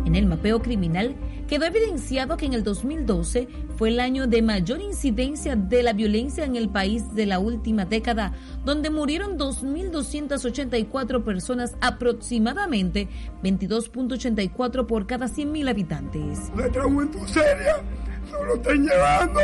En 0.07 0.15
el 0.15 0.27
mapeo 0.27 0.61
criminal 0.61 1.17
quedó 1.49 1.66
evidenciado 1.66 2.37
que 2.37 2.46
en 2.46 2.54
el 2.54 2.62
2012 2.62 3.49
fue 3.76 3.90
el 3.90 4.00
año 4.00 4.26
de 4.26 4.42
mayor 4.42 4.80
incidencia 4.80 5.56
de 5.56 5.82
la 5.82 5.92
violencia 5.92 6.44
en 6.44 6.56
el 6.56 6.68
país 6.68 7.14
de 7.14 7.26
la 7.26 7.38
última 7.38 7.84
década, 7.84 8.32
donde 8.64 8.90
murieron 8.90 9.38
2.284 9.38 11.25
personas, 11.25 11.75
aproximadamente 11.80 13.08
22.84 13.42 14.87
por 14.87 15.06
cada 15.06 15.26
100.000 15.26 15.68
habitantes. 15.68 16.38
Nuestra 16.54 16.82
juventud 16.84 17.26
seria 17.26 17.82
no 18.30 18.44
lo 18.44 18.54
están 18.54 18.87
llevando. 18.87 19.40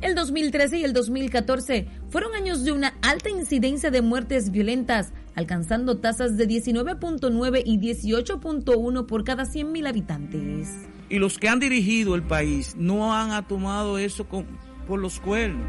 El 0.00 0.14
2013 0.14 0.78
y 0.78 0.84
el 0.84 0.92
2014 0.92 1.88
fueron 2.10 2.34
años 2.34 2.62
de 2.64 2.72
una 2.72 2.94
alta 3.00 3.30
incidencia 3.30 3.90
de 3.90 4.02
muertes 4.02 4.50
violentas, 4.50 5.14
alcanzando 5.34 5.98
tasas 5.98 6.36
de 6.36 6.46
19.9 6.46 7.62
y 7.64 7.78
18.1 7.78 9.06
por 9.06 9.24
cada 9.24 9.44
100.000 9.44 9.88
habitantes. 9.88 10.68
Y 11.14 11.20
los 11.20 11.38
que 11.38 11.48
han 11.48 11.60
dirigido 11.60 12.16
el 12.16 12.24
país 12.24 12.74
no 12.76 13.14
han 13.14 13.46
tomado 13.46 13.98
eso 13.98 14.26
por 14.26 14.98
los 14.98 15.20
cuernos. 15.20 15.64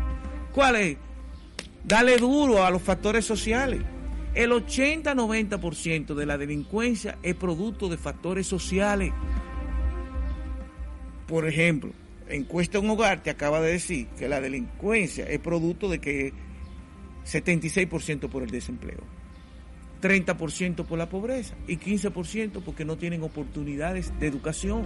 ¿Cuál 0.51 0.75
es? 0.75 0.97
Dale 1.83 2.17
duro 2.17 2.65
a 2.65 2.71
los 2.71 2.81
factores 2.81 3.25
sociales. 3.25 3.83
El 4.33 4.49
80-90% 4.53 6.15
de 6.15 6.25
la 6.25 6.39
delincuencia 6.39 7.19
es 7.21 7.35
producto 7.35 7.89
de 7.89 7.97
factores 7.97 8.47
sociales. 8.47 9.13
Por 11.27 11.47
ejemplo, 11.47 11.91
encuesta 12.27 12.79
en 12.79 12.89
hogar 12.89 13.21
te 13.21 13.29
acaba 13.29 13.61
de 13.61 13.73
decir 13.73 14.07
que 14.17 14.27
la 14.27 14.41
delincuencia 14.41 15.27
es 15.27 15.37
producto 15.37 15.89
de 15.89 16.01
que 16.01 16.33
76% 17.23 18.29
por 18.29 18.41
el 18.41 18.49
desempleo. 18.49 19.03
30% 20.05 20.85
por 20.85 21.00
la 21.00 21.09
pobreza 21.09 21.55
y 21.67 21.77
15% 21.77 22.62
porque 22.63 22.85
no 22.85 22.95
tienen 22.95 23.24
oportunidades 23.24 24.13
de 24.19 24.27
educación. 24.27 24.83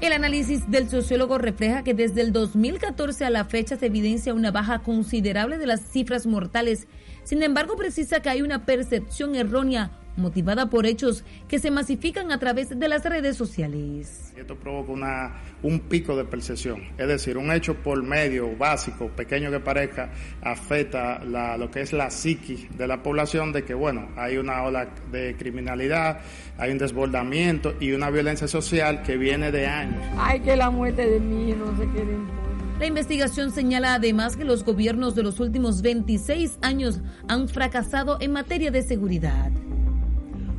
El 0.00 0.14
análisis 0.14 0.70
del 0.70 0.88
sociólogo 0.88 1.36
refleja 1.36 1.84
que 1.84 1.92
desde 1.92 2.22
el 2.22 2.32
2014 2.32 3.26
a 3.26 3.30
la 3.30 3.44
fecha 3.44 3.76
se 3.76 3.86
evidencia 3.86 4.32
una 4.32 4.52
baja 4.52 4.78
considerable 4.78 5.58
de 5.58 5.66
las 5.66 5.82
cifras 5.82 6.26
mortales. 6.26 6.88
Sin 7.22 7.42
embargo, 7.42 7.76
precisa 7.76 8.20
que 8.20 8.30
hay 8.30 8.40
una 8.40 8.64
percepción 8.64 9.34
errónea 9.34 9.90
motivada 10.16 10.70
por 10.70 10.86
hechos 10.86 11.24
que 11.48 11.58
se 11.58 11.70
masifican 11.70 12.32
a 12.32 12.38
través 12.38 12.78
de 12.78 12.88
las 12.88 13.04
redes 13.04 13.36
sociales. 13.36 14.32
Esto 14.36 14.56
provoca 14.56 14.92
una, 14.92 15.34
un 15.62 15.80
pico 15.80 16.16
de 16.16 16.24
percepción, 16.24 16.82
es 16.98 17.08
decir, 17.08 17.36
un 17.36 17.50
hecho 17.50 17.74
por 17.74 18.02
medio 18.02 18.56
básico, 18.56 19.08
pequeño 19.08 19.50
que 19.50 19.60
parezca, 19.60 20.10
afecta 20.42 21.24
la, 21.24 21.56
lo 21.56 21.70
que 21.70 21.80
es 21.80 21.92
la 21.92 22.10
psiqui 22.10 22.68
de 22.76 22.86
la 22.86 23.02
población 23.02 23.52
de 23.52 23.64
que, 23.64 23.74
bueno, 23.74 24.08
hay 24.16 24.36
una 24.36 24.62
ola 24.62 24.88
de 25.10 25.36
criminalidad, 25.36 26.20
hay 26.58 26.70
un 26.70 26.78
desbordamiento 26.78 27.74
y 27.80 27.92
una 27.92 28.10
violencia 28.10 28.48
social 28.48 29.02
que 29.02 29.16
viene 29.16 29.50
de 29.50 29.66
años. 29.66 30.02
Ay, 30.18 30.40
que 30.40 30.56
la 30.56 30.70
muerte 30.70 31.06
de 31.08 31.20
mí 31.20 31.52
no 31.52 31.76
se 31.76 31.88
quede 31.90 32.16
la 32.78 32.84
investigación 32.84 33.52
señala 33.52 33.94
además 33.94 34.36
que 34.36 34.44
los 34.44 34.62
gobiernos 34.62 35.14
de 35.14 35.22
los 35.22 35.40
últimos 35.40 35.80
26 35.80 36.58
años 36.60 37.00
han 37.26 37.48
fracasado 37.48 38.18
en 38.20 38.32
materia 38.32 38.70
de 38.70 38.82
seguridad. 38.82 39.50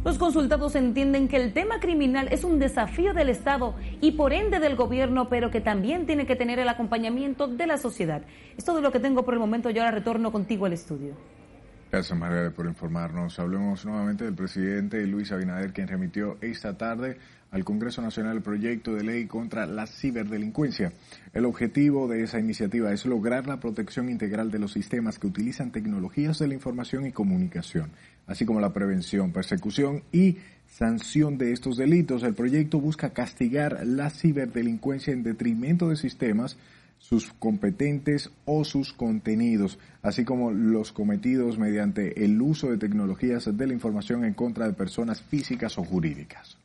Los 0.03 0.17
consultados 0.17 0.75
entienden 0.75 1.27
que 1.27 1.37
el 1.37 1.53
tema 1.53 1.79
criminal 1.79 2.29
es 2.31 2.43
un 2.43 2.59
desafío 2.59 3.13
del 3.13 3.29
Estado 3.29 3.75
y 3.99 4.13
por 4.13 4.31
ende 4.31 4.59
del 4.59 4.75
gobierno, 4.75 5.27
pero 5.27 5.51
que 5.51 5.59
también 5.59 6.05
tiene 6.05 6.25
que 6.25 6.35
tener 6.35 6.59
el 6.59 6.69
acompañamiento 6.69 7.47
de 7.47 7.67
la 7.67 7.77
sociedad. 7.77 8.21
Es 8.57 8.63
todo 8.63 8.79
lo 8.79 8.91
que 8.91 8.99
tengo 8.99 9.25
por 9.25 9.33
el 9.33 9.39
momento. 9.39 9.69
Yo 9.69 9.81
ahora 9.81 9.91
retorno 9.91 10.31
contigo 10.31 10.65
al 10.65 10.73
estudio. 10.73 11.15
Gracias, 11.89 12.19
María, 12.19 12.51
por 12.51 12.65
informarnos. 12.65 13.39
Hablemos 13.39 13.85
nuevamente 13.85 14.25
del 14.25 14.33
presidente 14.33 15.07
Luis 15.07 15.31
Abinader, 15.31 15.71
quien 15.71 15.87
remitió 15.87 16.37
esta 16.41 16.77
tarde 16.77 17.17
al 17.49 17.63
Congreso 17.63 18.01
Nacional 18.01 18.35
el 18.35 18.43
proyecto 18.43 18.93
de 18.93 19.05
ley 19.05 19.25
contra 19.25 19.65
la 19.65 19.87
ciberdelincuencia. 19.87 20.91
El 21.33 21.45
objetivo 21.45 22.09
de 22.09 22.23
esa 22.23 22.39
iniciativa 22.39 22.91
es 22.91 23.05
lograr 23.05 23.47
la 23.47 23.61
protección 23.61 24.09
integral 24.09 24.51
de 24.51 24.59
los 24.59 24.73
sistemas 24.73 25.17
que 25.17 25.27
utilizan 25.27 25.71
tecnologías 25.71 26.39
de 26.39 26.49
la 26.49 26.55
información 26.55 27.05
y 27.05 27.13
comunicación, 27.13 27.91
así 28.25 28.45
como 28.45 28.59
la 28.59 28.73
prevención, 28.73 29.31
persecución 29.31 30.03
y 30.11 30.39
sanción 30.67 31.37
de 31.37 31.53
estos 31.53 31.77
delitos. 31.77 32.21
El 32.23 32.33
proyecto 32.33 32.81
busca 32.81 33.11
castigar 33.11 33.85
la 33.85 34.09
ciberdelincuencia 34.09 35.13
en 35.13 35.23
detrimento 35.23 35.87
de 35.87 35.95
sistemas 35.95 36.57
sus 36.99 37.31
competentes 37.33 38.31
o 38.45 38.63
sus 38.63 38.93
contenidos, 38.93 39.79
así 40.01 40.25
como 40.25 40.51
los 40.51 40.91
cometidos 40.91 41.57
mediante 41.57 42.23
el 42.25 42.41
uso 42.41 42.69
de 42.69 42.77
tecnologías 42.77 43.55
de 43.55 43.67
la 43.67 43.73
información 43.73 44.25
en 44.25 44.33
contra 44.33 44.67
de 44.67 44.73
personas 44.73 45.21
físicas 45.21 45.77
o 45.77 45.83
jurídicas. 45.83 46.56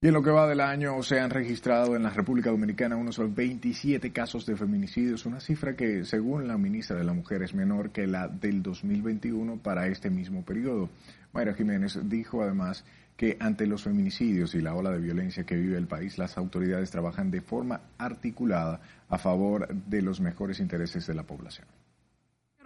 Y 0.00 0.06
en 0.06 0.14
lo 0.14 0.22
que 0.22 0.30
va 0.30 0.46
del 0.46 0.60
año 0.60 1.02
se 1.02 1.18
han 1.18 1.30
registrado 1.30 1.96
en 1.96 2.04
la 2.04 2.10
República 2.10 2.50
Dominicana 2.50 2.94
unos 2.94 3.18
27 3.18 4.12
casos 4.12 4.46
de 4.46 4.54
feminicidios, 4.54 5.26
una 5.26 5.40
cifra 5.40 5.74
que 5.74 6.04
según 6.04 6.46
la 6.46 6.56
ministra 6.56 6.96
de 6.96 7.02
la 7.02 7.12
Mujer 7.12 7.42
es 7.42 7.52
menor 7.52 7.90
que 7.90 8.06
la 8.06 8.28
del 8.28 8.62
2021 8.62 9.56
para 9.56 9.88
este 9.88 10.08
mismo 10.08 10.44
periodo. 10.44 10.88
Mayra 11.32 11.52
Jiménez 11.52 11.98
dijo 12.04 12.44
además 12.44 12.84
que 13.16 13.38
ante 13.40 13.66
los 13.66 13.82
feminicidios 13.82 14.54
y 14.54 14.60
la 14.60 14.76
ola 14.76 14.92
de 14.92 15.00
violencia 15.00 15.42
que 15.42 15.56
vive 15.56 15.76
el 15.76 15.88
país, 15.88 16.16
las 16.16 16.38
autoridades 16.38 16.92
trabajan 16.92 17.32
de 17.32 17.40
forma 17.40 17.80
articulada 17.98 18.80
a 19.08 19.18
favor 19.18 19.66
de 19.66 20.00
los 20.00 20.20
mejores 20.20 20.60
intereses 20.60 21.08
de 21.08 21.14
la 21.14 21.24
población 21.24 21.66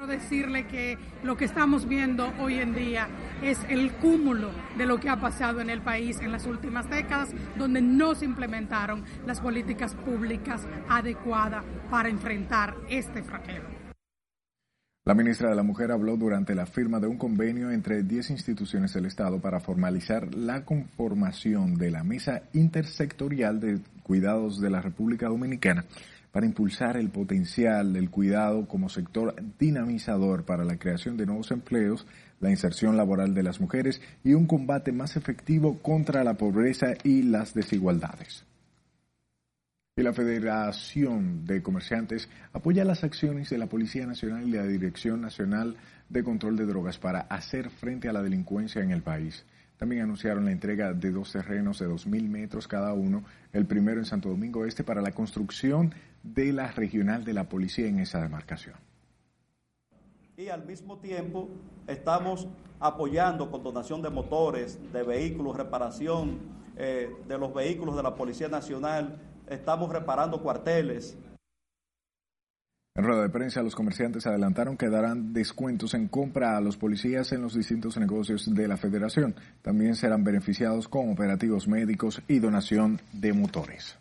decirle 0.06 0.66
que 0.66 0.99
lo 1.23 1.37
que 1.37 1.44
estamos 1.44 1.88
viendo 1.88 2.32
hoy 2.40 2.59
en 2.59 2.75
día 2.75 3.09
es 3.42 3.59
el 3.68 3.92
cúmulo 3.92 4.50
de 4.76 4.87
lo 4.87 4.99
que 5.00 5.09
ha 5.09 5.21
pasado 5.21 5.61
en 5.61 5.71
el 5.71 5.80
país 5.80 6.21
en 6.21 6.32
las 6.32 6.47
últimas 6.47 6.88
décadas, 6.88 7.30
donde 7.56 7.80
no 7.80 8.14
se 8.14 8.25
implementaron 8.25 9.04
las 9.26 9.40
políticas 9.40 9.94
públicas 9.94 10.66
adecuadas 10.88 11.64
para 11.90 12.09
enfrentar 12.09 12.75
este 12.88 13.23
fraqueo. 13.23 13.82
La 15.04 15.14
ministra 15.14 15.50
de 15.50 15.56
la 15.56 15.64
Mujer 15.64 15.90
habló 15.90 16.16
durante 16.16 16.54
la 16.54 16.64
firma 16.64 17.00
de 17.00 17.09
un 17.09 17.18
convenio 17.18 17.73
entre 17.73 18.04
10 18.04 18.30
instituciones 18.30 18.94
del 18.94 19.06
Estado 19.06 19.40
para 19.40 19.59
formalizar 19.59 20.32
la 20.32 20.64
conformación 20.64 21.75
de 21.75 21.90
la 21.90 22.04
Mesa 22.04 22.42
Intersectorial 22.52 23.59
de 23.59 23.80
Cuidados 24.04 24.61
de 24.61 24.71
la 24.71 24.80
República 24.80 25.26
Dominicana 25.26 25.85
para 26.32 26.46
impulsar 26.46 26.96
el 26.96 27.10
potencial 27.10 27.92
del 27.92 28.10
cuidado 28.10 28.66
como 28.66 28.88
sector 28.88 29.34
dinamizador 29.58 30.44
para 30.44 30.64
la 30.64 30.78
creación 30.78 31.16
de 31.16 31.26
nuevos 31.26 31.50
empleos, 31.50 32.06
la 32.40 32.50
inserción 32.50 32.96
laboral 32.96 33.34
de 33.34 33.42
las 33.42 33.60
mujeres 33.60 34.00
y 34.24 34.32
un 34.32 34.46
combate 34.46 34.92
más 34.92 35.16
efectivo 35.16 35.78
contra 35.80 36.24
la 36.24 36.34
pobreza 36.34 36.94
y 37.04 37.22
las 37.22 37.54
desigualdades. 37.54 38.44
Y 39.94 40.02
la 40.02 40.14
Federación 40.14 41.44
de 41.44 41.62
Comerciantes 41.62 42.30
apoya 42.54 42.83
las 42.83 43.04
acciones 43.04 43.50
de 43.50 43.59
la 43.59 43.66
Policía 43.66 44.07
Nacional 44.07 44.48
y 44.48 44.52
la 44.52 44.66
Dirección 44.66 45.20
Nacional 45.20 45.76
de 46.09 46.24
Control 46.24 46.57
de 46.57 46.64
Drogas 46.64 46.98
para 46.98 47.20
hacer 47.20 47.68
frente 47.68 48.09
a 48.09 48.14
la 48.14 48.22
delincuencia 48.22 48.83
en 48.83 48.90
el 48.90 49.02
país. 49.02 49.44
También 49.76 50.02
anunciaron 50.02 50.44
la 50.46 50.52
entrega 50.52 50.94
de 50.94 51.11
dos 51.11 51.33
terrenos 51.33 51.80
de 51.80 51.88
2.000 51.88 52.28
metros 52.28 52.68
cada 52.68 52.94
uno, 52.94 53.24
el 53.52 53.66
primero 53.66 53.98
en 53.98 54.07
Santo 54.07 54.28
Domingo 54.28 54.64
Este 54.64 54.85
para 54.85 55.02
la 55.02 55.11
construcción 55.11 55.92
de 56.22 56.52
la 56.52 56.70
regional 56.72 57.24
de 57.24 57.32
la 57.32 57.48
policía 57.48 57.87
en 57.87 57.98
esa 57.98 58.20
demarcación. 58.20 58.76
Y 60.37 60.48
al 60.48 60.64
mismo 60.64 60.98
tiempo 60.98 61.48
estamos 61.87 62.48
apoyando 62.80 63.50
con 63.50 63.62
donación 63.62 64.02
de 64.02 64.11
motores, 64.11 64.78
de 64.92 65.02
vehículos, 65.02 65.56
reparación 65.56 66.38
eh, 66.76 67.11
de 67.28 67.38
los 67.38 67.52
vehículos 67.54 67.96
de 67.96 68.02
la 68.02 68.14
Policía 68.14 68.48
Nacional, 68.48 69.20
estamos 69.48 69.90
reparando 69.92 70.42
cuarteles, 70.42 71.16
en 72.94 73.04
rueda 73.04 73.22
de 73.22 73.30
prensa, 73.30 73.62
los 73.62 73.74
comerciantes 73.74 74.26
adelantaron 74.26 74.76
que 74.76 74.90
darán 74.90 75.32
descuentos 75.32 75.94
en 75.94 76.08
compra 76.08 76.58
a 76.58 76.61
los 76.61 76.76
policías 76.76 77.32
en 77.32 77.40
los 77.40 77.54
distintos 77.54 77.96
negocios 77.96 78.54
de 78.54 78.68
la 78.68 78.76
federación. 78.76 79.35
También 79.62 79.96
serán 79.96 80.24
beneficiados 80.24 80.88
con 80.88 81.11
operativos 81.11 81.68
médicos 81.68 82.20
y 82.28 82.38
donación 82.38 83.00
de 83.14 83.32
motores. 83.32 83.98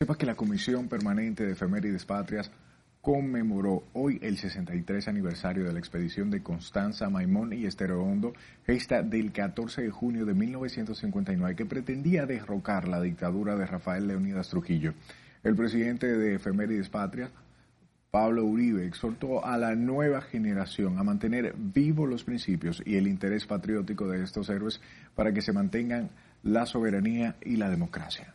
Sepa 0.00 0.16
que 0.16 0.26
la 0.26 0.36
Comisión 0.36 0.86
Permanente 0.86 1.44
de 1.44 1.54
Efemérides 1.54 2.04
Patrias 2.04 2.52
conmemoró 3.00 3.82
hoy 3.94 4.20
el 4.22 4.38
63 4.38 5.08
aniversario 5.08 5.64
de 5.64 5.72
la 5.72 5.80
expedición 5.80 6.30
de 6.30 6.40
Constanza 6.40 7.10
Maimón 7.10 7.52
y 7.52 7.66
Estero 7.66 8.04
Hondo, 8.04 8.32
gesta 8.64 9.02
del 9.02 9.32
14 9.32 9.82
de 9.82 9.90
junio 9.90 10.24
de 10.24 10.34
1959, 10.34 11.56
que 11.56 11.66
pretendía 11.66 12.26
derrocar 12.26 12.86
la 12.86 13.00
dictadura 13.00 13.56
de 13.56 13.66
Rafael 13.66 14.06
Leonidas 14.06 14.50
Trujillo. 14.50 14.94
El 15.42 15.56
presidente 15.56 16.06
de 16.06 16.36
Efemérides 16.36 16.90
Patrias, 16.90 17.32
Pablo 18.12 18.44
Uribe 18.44 18.86
exhortó 18.86 19.44
a 19.44 19.58
la 19.58 19.74
nueva 19.74 20.20
generación 20.20 20.98
a 20.98 21.02
mantener 21.02 21.56
vivos 21.56 22.08
los 22.08 22.22
principios 22.22 22.80
y 22.86 22.98
el 22.98 23.08
interés 23.08 23.46
patriótico 23.46 24.06
de 24.06 24.22
estos 24.22 24.48
héroes 24.48 24.80
para 25.16 25.32
que 25.32 25.42
se 25.42 25.52
mantengan 25.52 26.10
la 26.44 26.66
soberanía 26.66 27.34
y 27.44 27.56
la 27.56 27.68
democracia. 27.68 28.32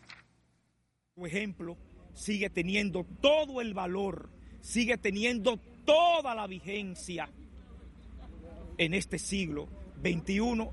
Su 1.15 1.27
ejemplo 1.27 1.77
sigue 2.15 2.49
teniendo 2.49 3.05
todo 3.21 3.61
el 3.61 3.75
valor, 3.75 4.31
sigue 4.61 4.97
teniendo 4.97 5.59
toda 5.85 6.33
la 6.33 6.47
vigencia 6.47 7.29
en 8.79 8.95
este 8.95 9.19
siglo 9.19 9.67
XXI 10.01 10.69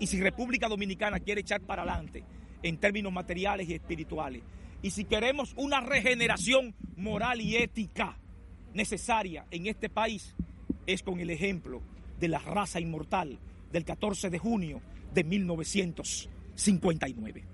y 0.00 0.08
si 0.08 0.20
República 0.20 0.68
Dominicana 0.68 1.20
quiere 1.20 1.42
echar 1.42 1.60
para 1.60 1.82
adelante 1.82 2.24
en 2.64 2.78
términos 2.78 3.12
materiales 3.12 3.68
y 3.68 3.74
espirituales 3.74 4.42
y 4.82 4.90
si 4.90 5.04
queremos 5.04 5.54
una 5.56 5.80
regeneración 5.80 6.74
moral 6.96 7.40
y 7.40 7.54
ética, 7.54 8.18
necesaria 8.72 9.46
en 9.52 9.68
este 9.68 9.90
país 9.90 10.34
es 10.86 11.04
con 11.04 11.20
el 11.20 11.30
ejemplo 11.30 11.82
de 12.18 12.26
la 12.26 12.40
raza 12.40 12.80
inmortal 12.80 13.38
del 13.70 13.84
14 13.84 14.28
de 14.28 14.40
junio 14.40 14.82
de 15.12 15.22
1959. 15.22 17.53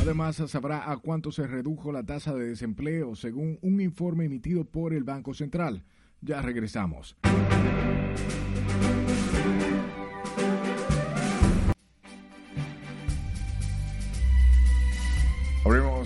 Además, 0.00 0.36
sabrá 0.36 0.90
a 0.90 0.96
cuánto 0.96 1.30
se 1.30 1.46
redujo 1.46 1.92
la 1.92 2.04
tasa 2.04 2.34
de 2.34 2.46
desempleo 2.46 3.16
según 3.16 3.58
un 3.60 3.80
informe 3.80 4.24
emitido 4.24 4.64
por 4.64 4.94
el 4.94 5.04
Banco 5.04 5.34
Central. 5.34 5.82
Ya 6.22 6.40
regresamos. 6.40 7.16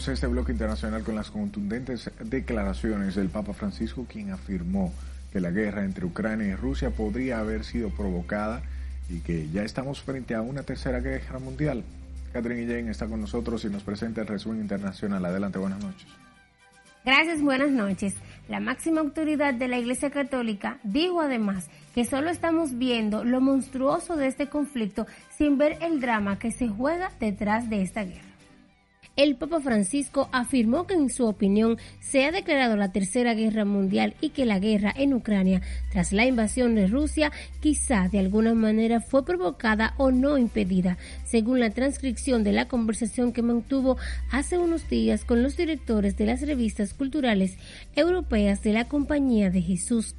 Este 0.09 0.27
bloque 0.27 0.51
internacional 0.51 1.05
con 1.05 1.15
las 1.15 1.31
contundentes 1.31 2.11
declaraciones 2.25 3.15
del 3.15 3.29
Papa 3.29 3.53
Francisco, 3.53 4.05
quien 4.09 4.33
afirmó 4.33 4.93
que 5.33 5.39
la 5.39 5.53
guerra 5.53 5.85
entre 5.85 6.05
Ucrania 6.05 6.49
y 6.49 6.55
Rusia 6.57 6.91
podría 6.91 7.39
haber 7.39 7.63
sido 7.65 7.89
provocada 7.91 8.63
y 9.09 9.21
que 9.21 9.49
ya 9.51 9.63
estamos 9.63 10.03
frente 10.03 10.35
a 10.35 10.43
una 10.43 10.65
tercera 10.65 10.99
guerra 10.99 11.39
mundial. 11.39 11.85
Catherine 12.33 12.67
Jane 12.67 12.91
está 12.91 13.07
con 13.07 13.21
nosotros 13.21 13.65
y 13.65 13.69
nos 13.69 13.85
presenta 13.85 14.23
el 14.23 14.27
resumen 14.27 14.61
internacional. 14.61 15.25
Adelante, 15.25 15.59
buenas 15.59 15.81
noches. 15.81 16.09
Gracias, 17.05 17.41
buenas 17.41 17.71
noches. 17.71 18.15
La 18.49 18.59
máxima 18.59 19.03
autoridad 19.03 19.55
de 19.55 19.69
la 19.69 19.79
Iglesia 19.79 20.11
Católica 20.11 20.79
dijo 20.83 21.21
además 21.21 21.69
que 21.95 22.05
solo 22.05 22.29
estamos 22.29 22.77
viendo 22.77 23.23
lo 23.23 23.41
monstruoso 23.41 24.17
de 24.17 24.27
este 24.27 24.49
conflicto 24.49 25.07
sin 25.39 25.59
ver 25.59 25.79
el 25.81 26.01
drama 26.01 26.41
que 26.41 26.51
se 26.51 26.69
juega 26.69 27.13
detrás 27.21 27.71
de 27.71 27.83
esta 27.83 28.03
guerra 28.03 28.32
el 29.17 29.37
Papa 29.37 29.61
Francisco 29.61 30.29
afirmó 30.33 30.87
que 30.87 30.95
en 30.95 31.11
su 31.11 31.27
opinión 31.27 31.79
se 32.01 32.25
ha 32.25 32.33
declarado 32.33 32.77
la 32.77 32.93
Tercera 32.93 33.35
Guerra 33.35 33.65
Mundial 33.65 34.15
y 34.21 34.31
que 34.31 34.47
la 34.47 34.59
guerra 34.59 34.93
en 34.97 35.15
Ucrania 35.15 35.63
tras 35.91 36.13
la 36.13 36.25
invasión 36.27 36.75
de 36.75 36.87
Rusia 36.87 37.31
quizá 37.61 38.09
de 38.09 38.19
alguna 38.19 38.55
manera 38.55 39.01
fue 39.01 39.25
provocada 39.25 39.95
o 39.99 40.11
no 40.11 40.39
impedida, 40.39 40.97
según 41.25 41.61
la 41.61 41.71
transcripción 41.71 42.43
de 42.45 42.53
la 42.53 42.69
conversación 42.69 43.33
que 43.33 43.43
mantuvo 43.43 43.97
hace 44.31 44.59
unos 44.59 44.89
días 44.89 45.25
con 45.25 45.43
los 45.43 45.57
directores 45.57 46.17
de 46.17 46.27
las 46.27 46.41
revistas 46.41 46.95
culturales 46.95 47.57
europeas 47.95 48.63
de 48.63 48.73
la 48.73 48.89
Compañía 48.89 49.51
de 49.51 49.63
Jesús. 49.63 50.15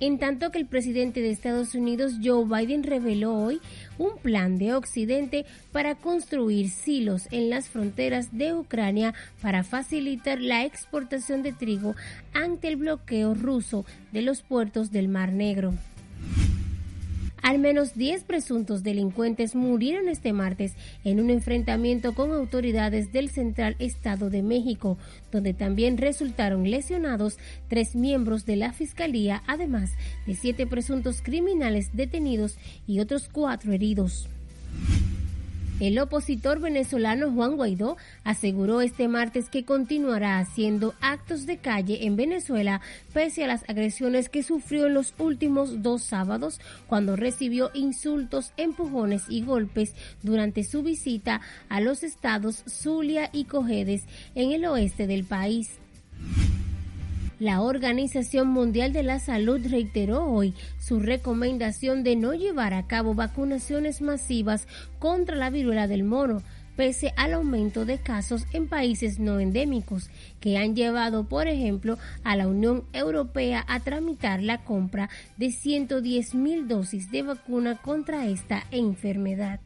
En 0.00 0.18
tanto 0.18 0.50
que 0.50 0.56
el 0.56 0.64
presidente 0.64 1.20
de 1.20 1.30
Estados 1.30 1.74
Unidos, 1.74 2.14
Joe 2.24 2.46
Biden, 2.46 2.84
reveló 2.84 3.34
hoy 3.34 3.60
un 3.98 4.16
plan 4.16 4.56
de 4.56 4.72
Occidente 4.72 5.44
para 5.72 5.94
construir 5.94 6.70
silos 6.70 7.28
en 7.30 7.50
las 7.50 7.68
fronteras 7.68 8.36
de 8.36 8.54
Ucrania 8.54 9.12
para 9.42 9.62
facilitar 9.62 10.40
la 10.40 10.64
exportación 10.64 11.42
de 11.42 11.52
trigo 11.52 11.94
ante 12.32 12.68
el 12.68 12.76
bloqueo 12.76 13.34
ruso 13.34 13.84
de 14.10 14.22
los 14.22 14.40
puertos 14.40 14.90
del 14.90 15.08
Mar 15.08 15.32
Negro. 15.32 15.74
Al 17.42 17.58
menos 17.58 17.94
10 17.94 18.24
presuntos 18.24 18.82
delincuentes 18.82 19.54
murieron 19.54 20.08
este 20.08 20.32
martes 20.32 20.74
en 21.04 21.20
un 21.20 21.30
enfrentamiento 21.30 22.14
con 22.14 22.32
autoridades 22.32 23.12
del 23.12 23.30
Central 23.30 23.76
Estado 23.78 24.30
de 24.30 24.42
México, 24.42 24.98
donde 25.32 25.54
también 25.54 25.96
resultaron 25.96 26.70
lesionados 26.70 27.38
tres 27.68 27.94
miembros 27.94 28.44
de 28.44 28.56
la 28.56 28.72
Fiscalía, 28.72 29.42
además 29.46 29.90
de 30.26 30.34
siete 30.34 30.66
presuntos 30.66 31.22
criminales 31.22 31.90
detenidos 31.94 32.58
y 32.86 33.00
otros 33.00 33.28
cuatro 33.32 33.72
heridos. 33.72 34.28
El 35.80 35.98
opositor 35.98 36.60
venezolano 36.60 37.32
Juan 37.32 37.56
Guaidó 37.56 37.96
aseguró 38.22 38.82
este 38.82 39.08
martes 39.08 39.48
que 39.48 39.64
continuará 39.64 40.38
haciendo 40.38 40.94
actos 41.00 41.46
de 41.46 41.56
calle 41.56 42.04
en 42.04 42.16
Venezuela 42.16 42.82
pese 43.14 43.44
a 43.44 43.46
las 43.46 43.66
agresiones 43.66 44.28
que 44.28 44.42
sufrió 44.42 44.86
en 44.86 44.94
los 44.94 45.14
últimos 45.16 45.82
dos 45.82 46.02
sábados 46.02 46.60
cuando 46.86 47.16
recibió 47.16 47.70
insultos, 47.72 48.52
empujones 48.58 49.22
y 49.30 49.42
golpes 49.42 49.94
durante 50.22 50.64
su 50.64 50.82
visita 50.82 51.40
a 51.70 51.80
los 51.80 52.02
estados 52.02 52.62
Zulia 52.68 53.30
y 53.32 53.44
Cojedes 53.44 54.04
en 54.34 54.52
el 54.52 54.66
oeste 54.66 55.06
del 55.06 55.24
país. 55.24 55.78
La 57.40 57.62
Organización 57.62 58.48
Mundial 58.48 58.92
de 58.92 59.02
la 59.02 59.18
Salud 59.18 59.66
reiteró 59.66 60.26
hoy 60.26 60.52
su 60.78 61.00
recomendación 61.00 62.04
de 62.04 62.14
no 62.14 62.34
llevar 62.34 62.74
a 62.74 62.86
cabo 62.86 63.14
vacunaciones 63.14 64.02
masivas 64.02 64.68
contra 64.98 65.36
la 65.36 65.48
viruela 65.48 65.86
del 65.86 66.04
mono, 66.04 66.42
pese 66.76 67.14
al 67.16 67.32
aumento 67.32 67.86
de 67.86 67.96
casos 67.96 68.44
en 68.52 68.68
países 68.68 69.18
no 69.18 69.40
endémicos, 69.40 70.10
que 70.38 70.58
han 70.58 70.76
llevado, 70.76 71.30
por 71.30 71.48
ejemplo, 71.48 71.96
a 72.24 72.36
la 72.36 72.46
Unión 72.46 72.84
Europea 72.92 73.64
a 73.68 73.80
tramitar 73.80 74.42
la 74.42 74.62
compra 74.62 75.08
de 75.38 75.50
110 75.50 76.34
mil 76.34 76.68
dosis 76.68 77.10
de 77.10 77.22
vacuna 77.22 77.80
contra 77.80 78.26
esta 78.26 78.64
enfermedad. 78.70 79.60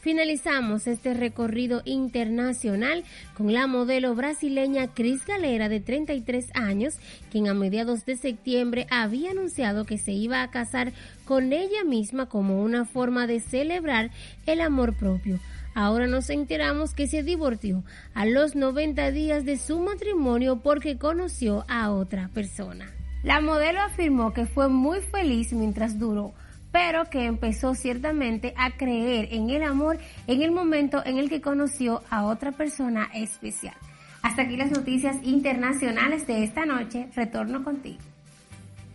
Finalizamos 0.00 0.86
este 0.86 1.12
recorrido 1.12 1.82
internacional 1.84 3.04
con 3.36 3.52
la 3.52 3.66
modelo 3.66 4.14
brasileña 4.14 4.88
Cris 4.88 5.26
Galera 5.26 5.68
de 5.68 5.80
33 5.80 6.46
años, 6.54 6.94
quien 7.30 7.48
a 7.48 7.54
mediados 7.54 8.06
de 8.06 8.16
septiembre 8.16 8.86
había 8.90 9.32
anunciado 9.32 9.84
que 9.84 9.98
se 9.98 10.12
iba 10.12 10.42
a 10.42 10.50
casar 10.50 10.94
con 11.26 11.52
ella 11.52 11.84
misma 11.84 12.26
como 12.26 12.62
una 12.62 12.86
forma 12.86 13.26
de 13.26 13.40
celebrar 13.40 14.10
el 14.46 14.62
amor 14.62 14.96
propio. 14.96 15.38
Ahora 15.74 16.06
nos 16.06 16.30
enteramos 16.30 16.94
que 16.94 17.06
se 17.06 17.22
divorció 17.22 17.84
a 18.14 18.24
los 18.24 18.56
90 18.56 19.10
días 19.10 19.44
de 19.44 19.58
su 19.58 19.80
matrimonio 19.80 20.60
porque 20.62 20.96
conoció 20.96 21.66
a 21.68 21.90
otra 21.90 22.30
persona. 22.32 22.90
La 23.22 23.42
modelo 23.42 23.82
afirmó 23.82 24.32
que 24.32 24.46
fue 24.46 24.68
muy 24.68 25.00
feliz 25.00 25.52
mientras 25.52 25.98
duró 25.98 26.32
pero 26.72 27.08
que 27.10 27.24
empezó 27.24 27.74
ciertamente 27.74 28.54
a 28.56 28.76
creer 28.76 29.28
en 29.32 29.50
el 29.50 29.62
amor 29.62 29.98
en 30.26 30.42
el 30.42 30.52
momento 30.52 31.02
en 31.04 31.18
el 31.18 31.28
que 31.28 31.40
conoció 31.40 32.02
a 32.10 32.24
otra 32.24 32.52
persona 32.52 33.08
especial. 33.14 33.74
Hasta 34.22 34.42
aquí 34.42 34.56
las 34.56 34.70
noticias 34.70 35.16
internacionales 35.22 36.26
de 36.26 36.44
esta 36.44 36.66
noche. 36.66 37.08
Retorno 37.14 37.64
contigo. 37.64 37.98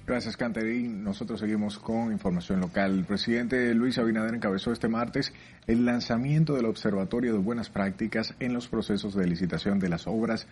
Gracias, 0.06 0.38
Canterín. 0.38 1.04
Nosotros 1.04 1.40
seguimos 1.40 1.80
con 1.80 2.12
información 2.12 2.60
local. 2.60 3.00
El 3.00 3.06
presidente 3.06 3.74
Luis 3.74 3.98
Abinader 3.98 4.36
encabezó 4.36 4.72
este 4.72 4.88
martes 4.88 5.34
el 5.66 5.84
lanzamiento 5.84 6.54
del 6.54 6.66
Observatorio 6.66 7.34
de 7.34 7.40
Buenas 7.40 7.72
Prácticas 7.72 8.36
en 8.40 8.54
los 8.54 8.68
procesos 8.68 9.16
de 9.16 9.26
licitación 9.26 9.80
de 9.80 9.90
las 9.90 10.06
obras 10.06 10.48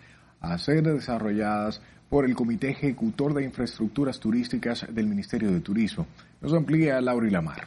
a 0.52 0.58
ser 0.58 0.82
desarrolladas 0.82 1.80
por 2.08 2.24
el 2.24 2.34
Comité 2.34 2.70
Ejecutor 2.70 3.34
de 3.34 3.44
Infraestructuras 3.44 4.20
Turísticas 4.20 4.86
del 4.92 5.06
Ministerio 5.06 5.50
de 5.50 5.60
Turismo. 5.60 6.06
Nos 6.40 6.52
amplía 6.52 7.00
Laura 7.00 7.30
Lamar. 7.30 7.66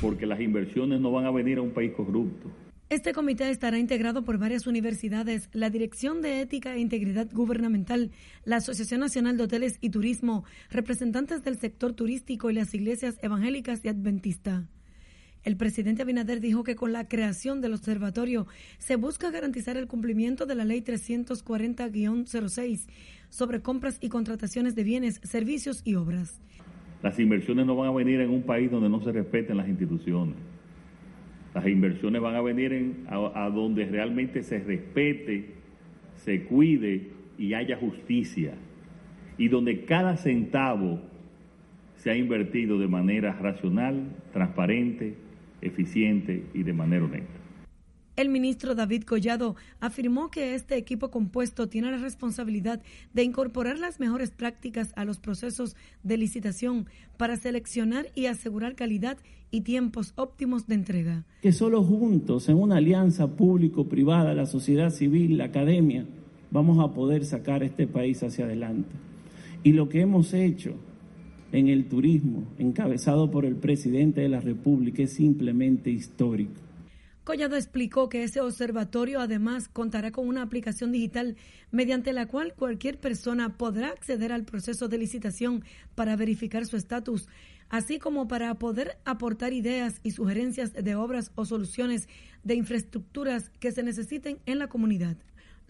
Porque 0.00 0.26
las 0.26 0.40
inversiones 0.40 1.00
no 1.00 1.10
van 1.10 1.26
a 1.26 1.30
venir 1.30 1.58
a 1.58 1.62
un 1.62 1.70
país 1.70 1.92
corrupto. 1.96 2.48
Este 2.90 3.12
comité 3.12 3.50
estará 3.50 3.78
integrado 3.78 4.24
por 4.24 4.38
varias 4.38 4.66
universidades, 4.66 5.50
la 5.52 5.68
Dirección 5.68 6.22
de 6.22 6.40
Ética 6.40 6.74
e 6.74 6.80
Integridad 6.80 7.28
Gubernamental, 7.30 8.12
la 8.44 8.56
Asociación 8.56 9.00
Nacional 9.00 9.36
de 9.36 9.42
Hoteles 9.42 9.76
y 9.82 9.90
Turismo, 9.90 10.44
representantes 10.70 11.42
del 11.42 11.58
sector 11.58 11.92
turístico 11.92 12.48
y 12.48 12.54
las 12.54 12.72
iglesias 12.72 13.18
evangélicas 13.20 13.84
y 13.84 13.88
adventista. 13.88 14.68
El 15.48 15.56
presidente 15.56 16.02
Abinader 16.02 16.42
dijo 16.42 16.62
que 16.62 16.76
con 16.76 16.92
la 16.92 17.08
creación 17.08 17.62
del 17.62 17.72
observatorio 17.72 18.46
se 18.76 18.96
busca 18.96 19.30
garantizar 19.30 19.78
el 19.78 19.86
cumplimiento 19.86 20.44
de 20.44 20.54
la 20.54 20.66
ley 20.66 20.82
340-06 20.82 22.86
sobre 23.30 23.62
compras 23.62 23.96
y 24.02 24.10
contrataciones 24.10 24.74
de 24.74 24.84
bienes, 24.84 25.22
servicios 25.24 25.80
y 25.86 25.94
obras. 25.94 26.38
Las 27.02 27.18
inversiones 27.18 27.64
no 27.64 27.76
van 27.76 27.88
a 27.88 27.92
venir 27.92 28.20
en 28.20 28.28
un 28.28 28.42
país 28.42 28.70
donde 28.70 28.90
no 28.90 29.02
se 29.02 29.10
respeten 29.10 29.56
las 29.56 29.70
instituciones. 29.70 30.34
Las 31.54 31.66
inversiones 31.66 32.20
van 32.20 32.34
a 32.34 32.42
venir 32.42 33.06
a, 33.08 33.46
a 33.46 33.48
donde 33.48 33.86
realmente 33.86 34.42
se 34.42 34.58
respete, 34.58 35.54
se 36.16 36.42
cuide 36.42 37.08
y 37.38 37.54
haya 37.54 37.78
justicia. 37.78 38.52
Y 39.38 39.48
donde 39.48 39.86
cada 39.86 40.18
centavo 40.18 41.00
se 41.96 42.10
ha 42.10 42.16
invertido 42.18 42.78
de 42.78 42.86
manera 42.86 43.32
racional, 43.32 44.14
transparente 44.34 45.26
eficiente 45.60 46.46
y 46.54 46.62
de 46.62 46.72
manera 46.72 47.04
honesta. 47.04 47.38
El 48.18 48.30
ministro 48.30 48.74
David 48.74 49.04
Collado 49.04 49.54
afirmó 49.78 50.28
que 50.28 50.56
este 50.56 50.76
equipo 50.76 51.08
compuesto 51.08 51.68
tiene 51.68 51.92
la 51.92 51.98
responsabilidad 51.98 52.82
de 53.14 53.22
incorporar 53.22 53.78
las 53.78 54.00
mejores 54.00 54.32
prácticas 54.32 54.92
a 54.96 55.04
los 55.04 55.20
procesos 55.20 55.76
de 56.02 56.16
licitación 56.16 56.88
para 57.16 57.36
seleccionar 57.36 58.06
y 58.16 58.26
asegurar 58.26 58.74
calidad 58.74 59.18
y 59.52 59.60
tiempos 59.60 60.14
óptimos 60.16 60.66
de 60.66 60.74
entrega. 60.74 61.26
Que 61.42 61.52
solo 61.52 61.84
juntos, 61.84 62.48
en 62.48 62.56
una 62.56 62.78
alianza 62.78 63.36
público-privada, 63.36 64.34
la 64.34 64.46
sociedad 64.46 64.90
civil, 64.90 65.38
la 65.38 65.44
academia, 65.44 66.04
vamos 66.50 66.80
a 66.80 66.92
poder 66.92 67.24
sacar 67.24 67.62
este 67.62 67.86
país 67.86 68.20
hacia 68.24 68.46
adelante. 68.46 68.96
Y 69.62 69.74
lo 69.74 69.88
que 69.88 70.00
hemos 70.00 70.34
hecho 70.34 70.74
en 71.52 71.68
el 71.68 71.88
turismo, 71.88 72.44
encabezado 72.58 73.30
por 73.30 73.44
el 73.44 73.56
presidente 73.56 74.20
de 74.20 74.28
la 74.28 74.40
República, 74.40 75.02
es 75.02 75.14
simplemente 75.14 75.90
histórico. 75.90 76.60
Collado 77.24 77.56
explicó 77.56 78.08
que 78.08 78.22
ese 78.22 78.40
observatorio 78.40 79.20
además 79.20 79.68
contará 79.68 80.10
con 80.10 80.26
una 80.26 80.40
aplicación 80.40 80.92
digital 80.92 81.36
mediante 81.70 82.14
la 82.14 82.24
cual 82.26 82.54
cualquier 82.54 82.98
persona 82.98 83.58
podrá 83.58 83.88
acceder 83.88 84.32
al 84.32 84.46
proceso 84.46 84.88
de 84.88 84.96
licitación 84.96 85.62
para 85.94 86.16
verificar 86.16 86.64
su 86.64 86.78
estatus, 86.78 87.28
así 87.68 87.98
como 87.98 88.28
para 88.28 88.54
poder 88.54 88.96
aportar 89.04 89.52
ideas 89.52 90.00
y 90.02 90.12
sugerencias 90.12 90.72
de 90.72 90.94
obras 90.94 91.30
o 91.34 91.44
soluciones 91.44 92.08
de 92.44 92.54
infraestructuras 92.54 93.50
que 93.60 93.72
se 93.72 93.82
necesiten 93.82 94.38
en 94.46 94.58
la 94.58 94.68
comunidad. 94.68 95.18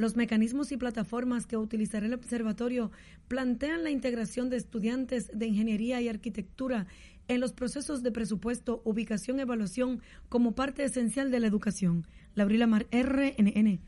Los 0.00 0.14
mecanismos 0.14 0.70
y 0.70 0.76
plataformas 0.76 1.44
que 1.48 1.56
utilizará 1.56 2.06
el 2.06 2.14
observatorio 2.14 2.92
plantean 3.26 3.82
la 3.82 3.90
integración 3.90 4.48
de 4.48 4.56
estudiantes 4.56 5.28
de 5.34 5.46
ingeniería 5.48 6.00
y 6.00 6.08
arquitectura 6.08 6.86
en 7.26 7.40
los 7.40 7.52
procesos 7.52 8.04
de 8.04 8.12
presupuesto, 8.12 8.80
ubicación, 8.84 9.40
evaluación 9.40 10.00
como 10.28 10.54
parte 10.54 10.84
esencial 10.84 11.32
de 11.32 11.40
la 11.40 11.48
educación. 11.48 12.06
Laurila 12.36 12.68
Mar, 12.68 12.86
RNN. 12.92 13.80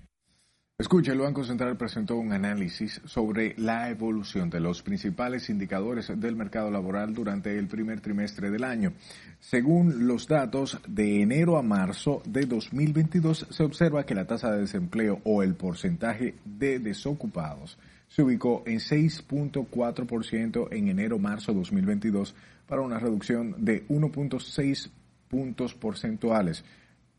Escucha, 0.81 1.13
el 1.13 1.19
Banco 1.19 1.45
Central 1.45 1.77
presentó 1.77 2.17
un 2.17 2.33
análisis 2.33 3.03
sobre 3.05 3.55
la 3.59 3.91
evolución 3.91 4.49
de 4.49 4.61
los 4.61 4.81
principales 4.81 5.51
indicadores 5.51 6.11
del 6.19 6.37
mercado 6.37 6.71
laboral 6.71 7.13
durante 7.13 7.59
el 7.59 7.69
primer 7.69 8.01
trimestre 8.01 8.51
del 8.51 8.65
año. 8.65 8.95
Según 9.41 10.07
los 10.07 10.27
datos 10.27 10.81
de 10.89 11.21
enero 11.21 11.59
a 11.59 11.63
marzo 11.63 12.23
de 12.25 12.47
2022, 12.47 13.49
se 13.51 13.63
observa 13.63 14.07
que 14.07 14.15
la 14.15 14.27
tasa 14.27 14.53
de 14.53 14.61
desempleo 14.61 15.21
o 15.25 15.43
el 15.43 15.55
porcentaje 15.55 16.37
de 16.47 16.79
desocupados 16.79 17.77
se 18.09 18.23
ubicó 18.23 18.63
en 18.65 18.79
6.4% 18.79 20.69
en 20.71 20.89
enero-marzo 20.89 21.53
2022 21.53 22.35
para 22.67 22.81
una 22.81 22.99
reducción 22.99 23.55
de 23.59 23.87
1.6 23.89 24.89
puntos 25.29 25.75
porcentuales 25.75 26.65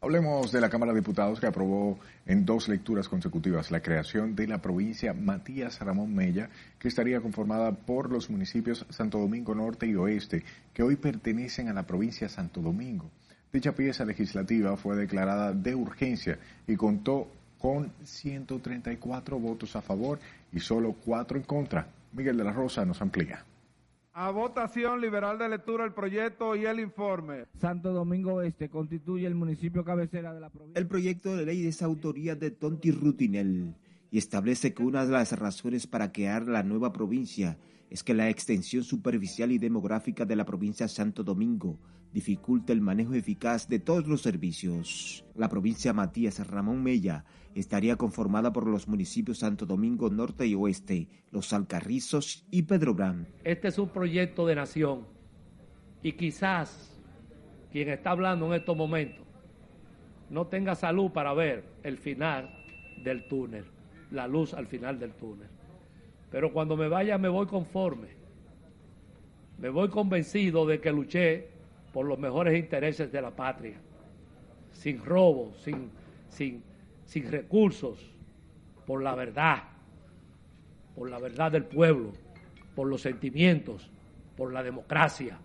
Hablemos 0.00 0.52
de 0.52 0.60
la 0.60 0.70
Cámara 0.70 0.92
de 0.92 1.00
Diputados 1.00 1.40
que 1.40 1.48
aprobó 1.48 1.98
en 2.24 2.44
dos 2.44 2.68
lecturas 2.68 3.08
consecutivas 3.08 3.72
la 3.72 3.80
creación 3.80 4.36
de 4.36 4.46
la 4.46 4.62
provincia 4.62 5.12
Matías 5.12 5.80
Ramón 5.80 6.14
Mella, 6.14 6.50
que 6.78 6.86
estaría 6.86 7.20
conformada 7.20 7.72
por 7.72 8.12
los 8.12 8.30
municipios 8.30 8.86
Santo 8.90 9.18
Domingo 9.18 9.56
Norte 9.56 9.88
y 9.88 9.96
Oeste, 9.96 10.44
que 10.72 10.84
hoy 10.84 10.94
pertenecen 10.94 11.68
a 11.68 11.72
la 11.72 11.82
provincia 11.82 12.28
Santo 12.28 12.60
Domingo. 12.60 13.10
Dicha 13.52 13.72
pieza 13.72 14.04
legislativa 14.04 14.76
fue 14.76 14.94
declarada 14.94 15.52
de 15.52 15.74
urgencia 15.74 16.38
y 16.68 16.76
contó 16.76 17.26
con 17.58 17.90
134 18.04 19.40
votos 19.40 19.74
a 19.74 19.82
favor 19.82 20.20
y 20.52 20.60
solo 20.60 20.94
cuatro 21.04 21.36
en 21.36 21.42
contra. 21.42 21.88
Miguel 22.12 22.36
de 22.36 22.44
la 22.44 22.52
Rosa 22.52 22.84
nos 22.84 23.02
amplía. 23.02 23.44
A 24.20 24.32
votación 24.32 25.00
liberal 25.00 25.38
de 25.38 25.48
lectura 25.48 25.84
el 25.84 25.92
proyecto 25.92 26.56
y 26.56 26.66
el 26.66 26.80
informe. 26.80 27.44
Santo 27.60 27.92
Domingo 27.92 28.42
Este 28.42 28.68
constituye 28.68 29.24
el 29.28 29.36
municipio 29.36 29.84
cabecera 29.84 30.34
de 30.34 30.40
la 30.40 30.50
provincia. 30.50 30.76
El 30.76 30.88
proyecto 30.88 31.36
de 31.36 31.46
ley 31.46 31.64
es 31.68 31.82
autoría 31.82 32.34
de 32.34 32.50
Tonti 32.50 32.90
Rutinel 32.90 33.76
y 34.10 34.18
establece 34.18 34.74
que 34.74 34.82
una 34.82 35.06
de 35.06 35.12
las 35.12 35.38
razones 35.38 35.86
para 35.86 36.10
crear 36.10 36.48
la 36.48 36.64
nueva 36.64 36.92
provincia 36.92 37.58
es 37.90 38.02
que 38.02 38.14
la 38.14 38.28
extensión 38.28 38.84
superficial 38.84 39.52
y 39.52 39.58
demográfica 39.58 40.24
de 40.24 40.36
la 40.36 40.44
provincia 40.44 40.88
Santo 40.88 41.24
Domingo 41.24 41.78
dificulta 42.12 42.72
el 42.72 42.80
manejo 42.80 43.14
eficaz 43.14 43.68
de 43.68 43.78
todos 43.78 44.06
los 44.06 44.22
servicios. 44.22 45.24
La 45.34 45.48
provincia 45.48 45.92
Matías 45.92 46.46
Ramón 46.46 46.82
Mella 46.82 47.24
estaría 47.54 47.96
conformada 47.96 48.52
por 48.52 48.66
los 48.66 48.88
municipios 48.88 49.38
Santo 49.38 49.66
Domingo 49.66 50.10
Norte 50.10 50.46
y 50.46 50.54
Oeste, 50.54 51.08
Los 51.30 51.52
Alcarrizos 51.52 52.46
y 52.50 52.62
Pedro 52.62 52.94
Brán. 52.94 53.26
Este 53.44 53.68
es 53.68 53.78
un 53.78 53.88
proyecto 53.88 54.46
de 54.46 54.54
nación 54.54 55.06
y 56.02 56.12
quizás 56.12 56.94
quien 57.72 57.88
está 57.88 58.10
hablando 58.10 58.46
en 58.46 58.54
estos 58.54 58.76
momentos 58.76 59.26
no 60.30 60.46
tenga 60.46 60.74
salud 60.74 61.10
para 61.10 61.32
ver 61.32 61.64
el 61.82 61.98
final 61.98 62.50
del 63.02 63.26
túnel, 63.28 63.64
la 64.10 64.26
luz 64.26 64.54
al 64.54 64.66
final 64.66 64.98
del 64.98 65.12
túnel. 65.14 65.48
Pero 66.30 66.52
cuando 66.52 66.76
me 66.76 66.88
vaya 66.88 67.18
me 67.18 67.28
voy 67.28 67.46
conforme, 67.46 68.08
me 69.58 69.68
voy 69.70 69.88
convencido 69.88 70.66
de 70.66 70.80
que 70.80 70.92
luché 70.92 71.48
por 71.92 72.06
los 72.06 72.18
mejores 72.18 72.58
intereses 72.58 73.10
de 73.10 73.22
la 73.22 73.30
patria, 73.30 73.80
sin 74.72 75.04
robo, 75.04 75.54
sin, 75.64 75.90
sin, 76.28 76.62
sin 77.04 77.30
recursos, 77.30 77.98
por 78.86 79.02
la 79.02 79.14
verdad, 79.14 79.64
por 80.94 81.10
la 81.10 81.18
verdad 81.18 81.52
del 81.52 81.64
pueblo, 81.64 82.12
por 82.74 82.88
los 82.88 83.02
sentimientos, 83.02 83.90
por 84.36 84.52
la 84.52 84.62
democracia, 84.62 85.38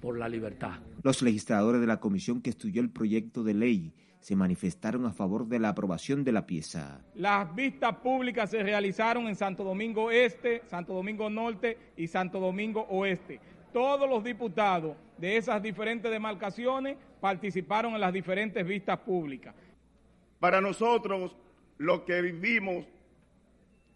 por 0.00 0.18
la 0.18 0.28
libertad. 0.28 0.78
Los 1.02 1.22
legisladores 1.22 1.80
de 1.80 1.86
la 1.86 2.00
comisión 2.00 2.40
que 2.40 2.50
estudió 2.50 2.80
el 2.80 2.90
proyecto 2.90 3.42
de 3.42 3.54
ley 3.54 3.92
se 4.20 4.36
manifestaron 4.36 5.06
a 5.06 5.12
favor 5.12 5.46
de 5.46 5.58
la 5.58 5.70
aprobación 5.70 6.24
de 6.24 6.32
la 6.32 6.46
pieza. 6.46 7.00
Las 7.14 7.54
vistas 7.54 7.96
públicas 7.96 8.50
se 8.50 8.62
realizaron 8.62 9.28
en 9.28 9.36
Santo 9.36 9.64
Domingo 9.64 10.10
Este, 10.10 10.62
Santo 10.66 10.92
Domingo 10.92 11.30
Norte 11.30 11.78
y 11.96 12.06
Santo 12.08 12.40
Domingo 12.40 12.86
Oeste 12.90 13.40
todos 13.72 14.08
los 14.08 14.24
diputados 14.24 14.96
de 15.18 15.36
esas 15.36 15.62
diferentes 15.62 16.10
demarcaciones 16.10 16.96
participaron 17.20 17.94
en 17.94 18.00
las 18.00 18.12
diferentes 18.12 18.66
vistas 18.66 18.98
públicas. 18.98 19.54
Para 20.38 20.60
nosotros, 20.60 21.36
lo 21.76 22.04
que 22.04 22.20
vivimos 22.22 22.86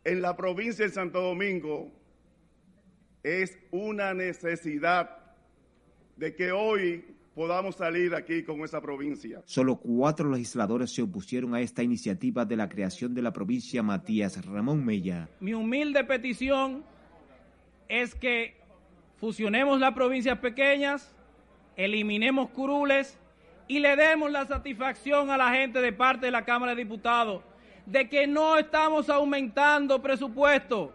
en 0.04 0.22
la 0.22 0.36
provincia 0.36 0.84
de 0.84 0.92
Santo 0.92 1.20
Domingo 1.20 1.90
es 3.22 3.58
una 3.70 4.14
necesidad 4.14 5.18
de 6.16 6.34
que 6.34 6.52
hoy 6.52 7.04
podamos 7.34 7.76
salir 7.76 8.14
aquí 8.14 8.42
con 8.42 8.60
esa 8.60 8.80
provincia. 8.80 9.42
Solo 9.44 9.76
cuatro 9.76 10.30
legisladores 10.30 10.92
se 10.92 11.02
opusieron 11.02 11.54
a 11.54 11.60
esta 11.60 11.82
iniciativa 11.82 12.44
de 12.44 12.56
la 12.56 12.68
creación 12.68 13.14
de 13.14 13.22
la 13.22 13.32
provincia 13.32 13.82
Matías 13.82 14.44
Ramón 14.44 14.84
Mella. 14.84 15.28
Mi 15.40 15.54
humilde 15.54 16.04
petición 16.04 16.84
es 17.88 18.14
que 18.14 18.56
fusionemos 19.16 19.80
las 19.80 19.92
provincias 19.92 20.38
pequeñas, 20.38 21.14
eliminemos 21.76 22.50
curules 22.50 23.18
y 23.68 23.78
le 23.78 23.96
demos 23.96 24.30
la 24.30 24.46
satisfacción 24.46 25.30
a 25.30 25.36
la 25.36 25.52
gente 25.52 25.80
de 25.80 25.92
parte 25.92 26.26
de 26.26 26.32
la 26.32 26.44
Cámara 26.44 26.74
de 26.74 26.82
Diputados 26.84 27.42
de 27.86 28.08
que 28.08 28.26
no 28.26 28.56
estamos 28.56 29.08
aumentando 29.08 30.00
presupuesto, 30.00 30.92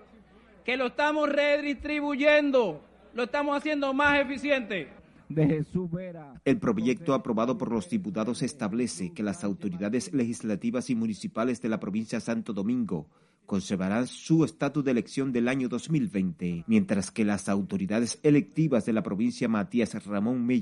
que 0.63 0.78
lo 0.78 0.88
estamos 0.88 1.30
redistribuyendo, 1.30 2.82
lo 3.13 3.23
estamos 3.23 3.58
haciendo 3.58 3.93
más 3.93 4.19
eficiente. 4.19 4.97
De 5.30 5.46
Jesús 5.48 5.92
Vera. 5.92 6.42
El 6.46 6.58
proyecto 6.58 7.13
aprobado 7.13 7.58
por 7.58 7.72
los 7.72 7.90
diputados 7.90 8.42
establece 8.42 9.12
que 9.13 9.24
las 9.24 9.44
autoridades 9.44 10.13
legislativas 10.13 10.90
y 10.90 10.96
municipales 10.96 11.62
de 11.62 11.70
la 11.70 11.80
provincia 11.80 12.20
de 12.20 12.26
Santo 12.26 12.54
Domingo 12.54 13.08
conservarán 13.48 14.08
su 14.08 14.44
estatus 14.44 14.84
de 14.84 14.92
elección 14.92 15.32
del 15.32 15.48
año 15.48 15.70
2020, 15.70 16.66
mientras 16.68 17.12
que 17.12 17.26
las 17.26 17.50
autoridades 17.50 18.20
electivas 18.22 18.86
de 18.86 18.94
la 18.94 19.04
provincia 19.04 19.48
Matías 19.48 20.06
Ramón 20.06 20.46
Mella 20.46 20.56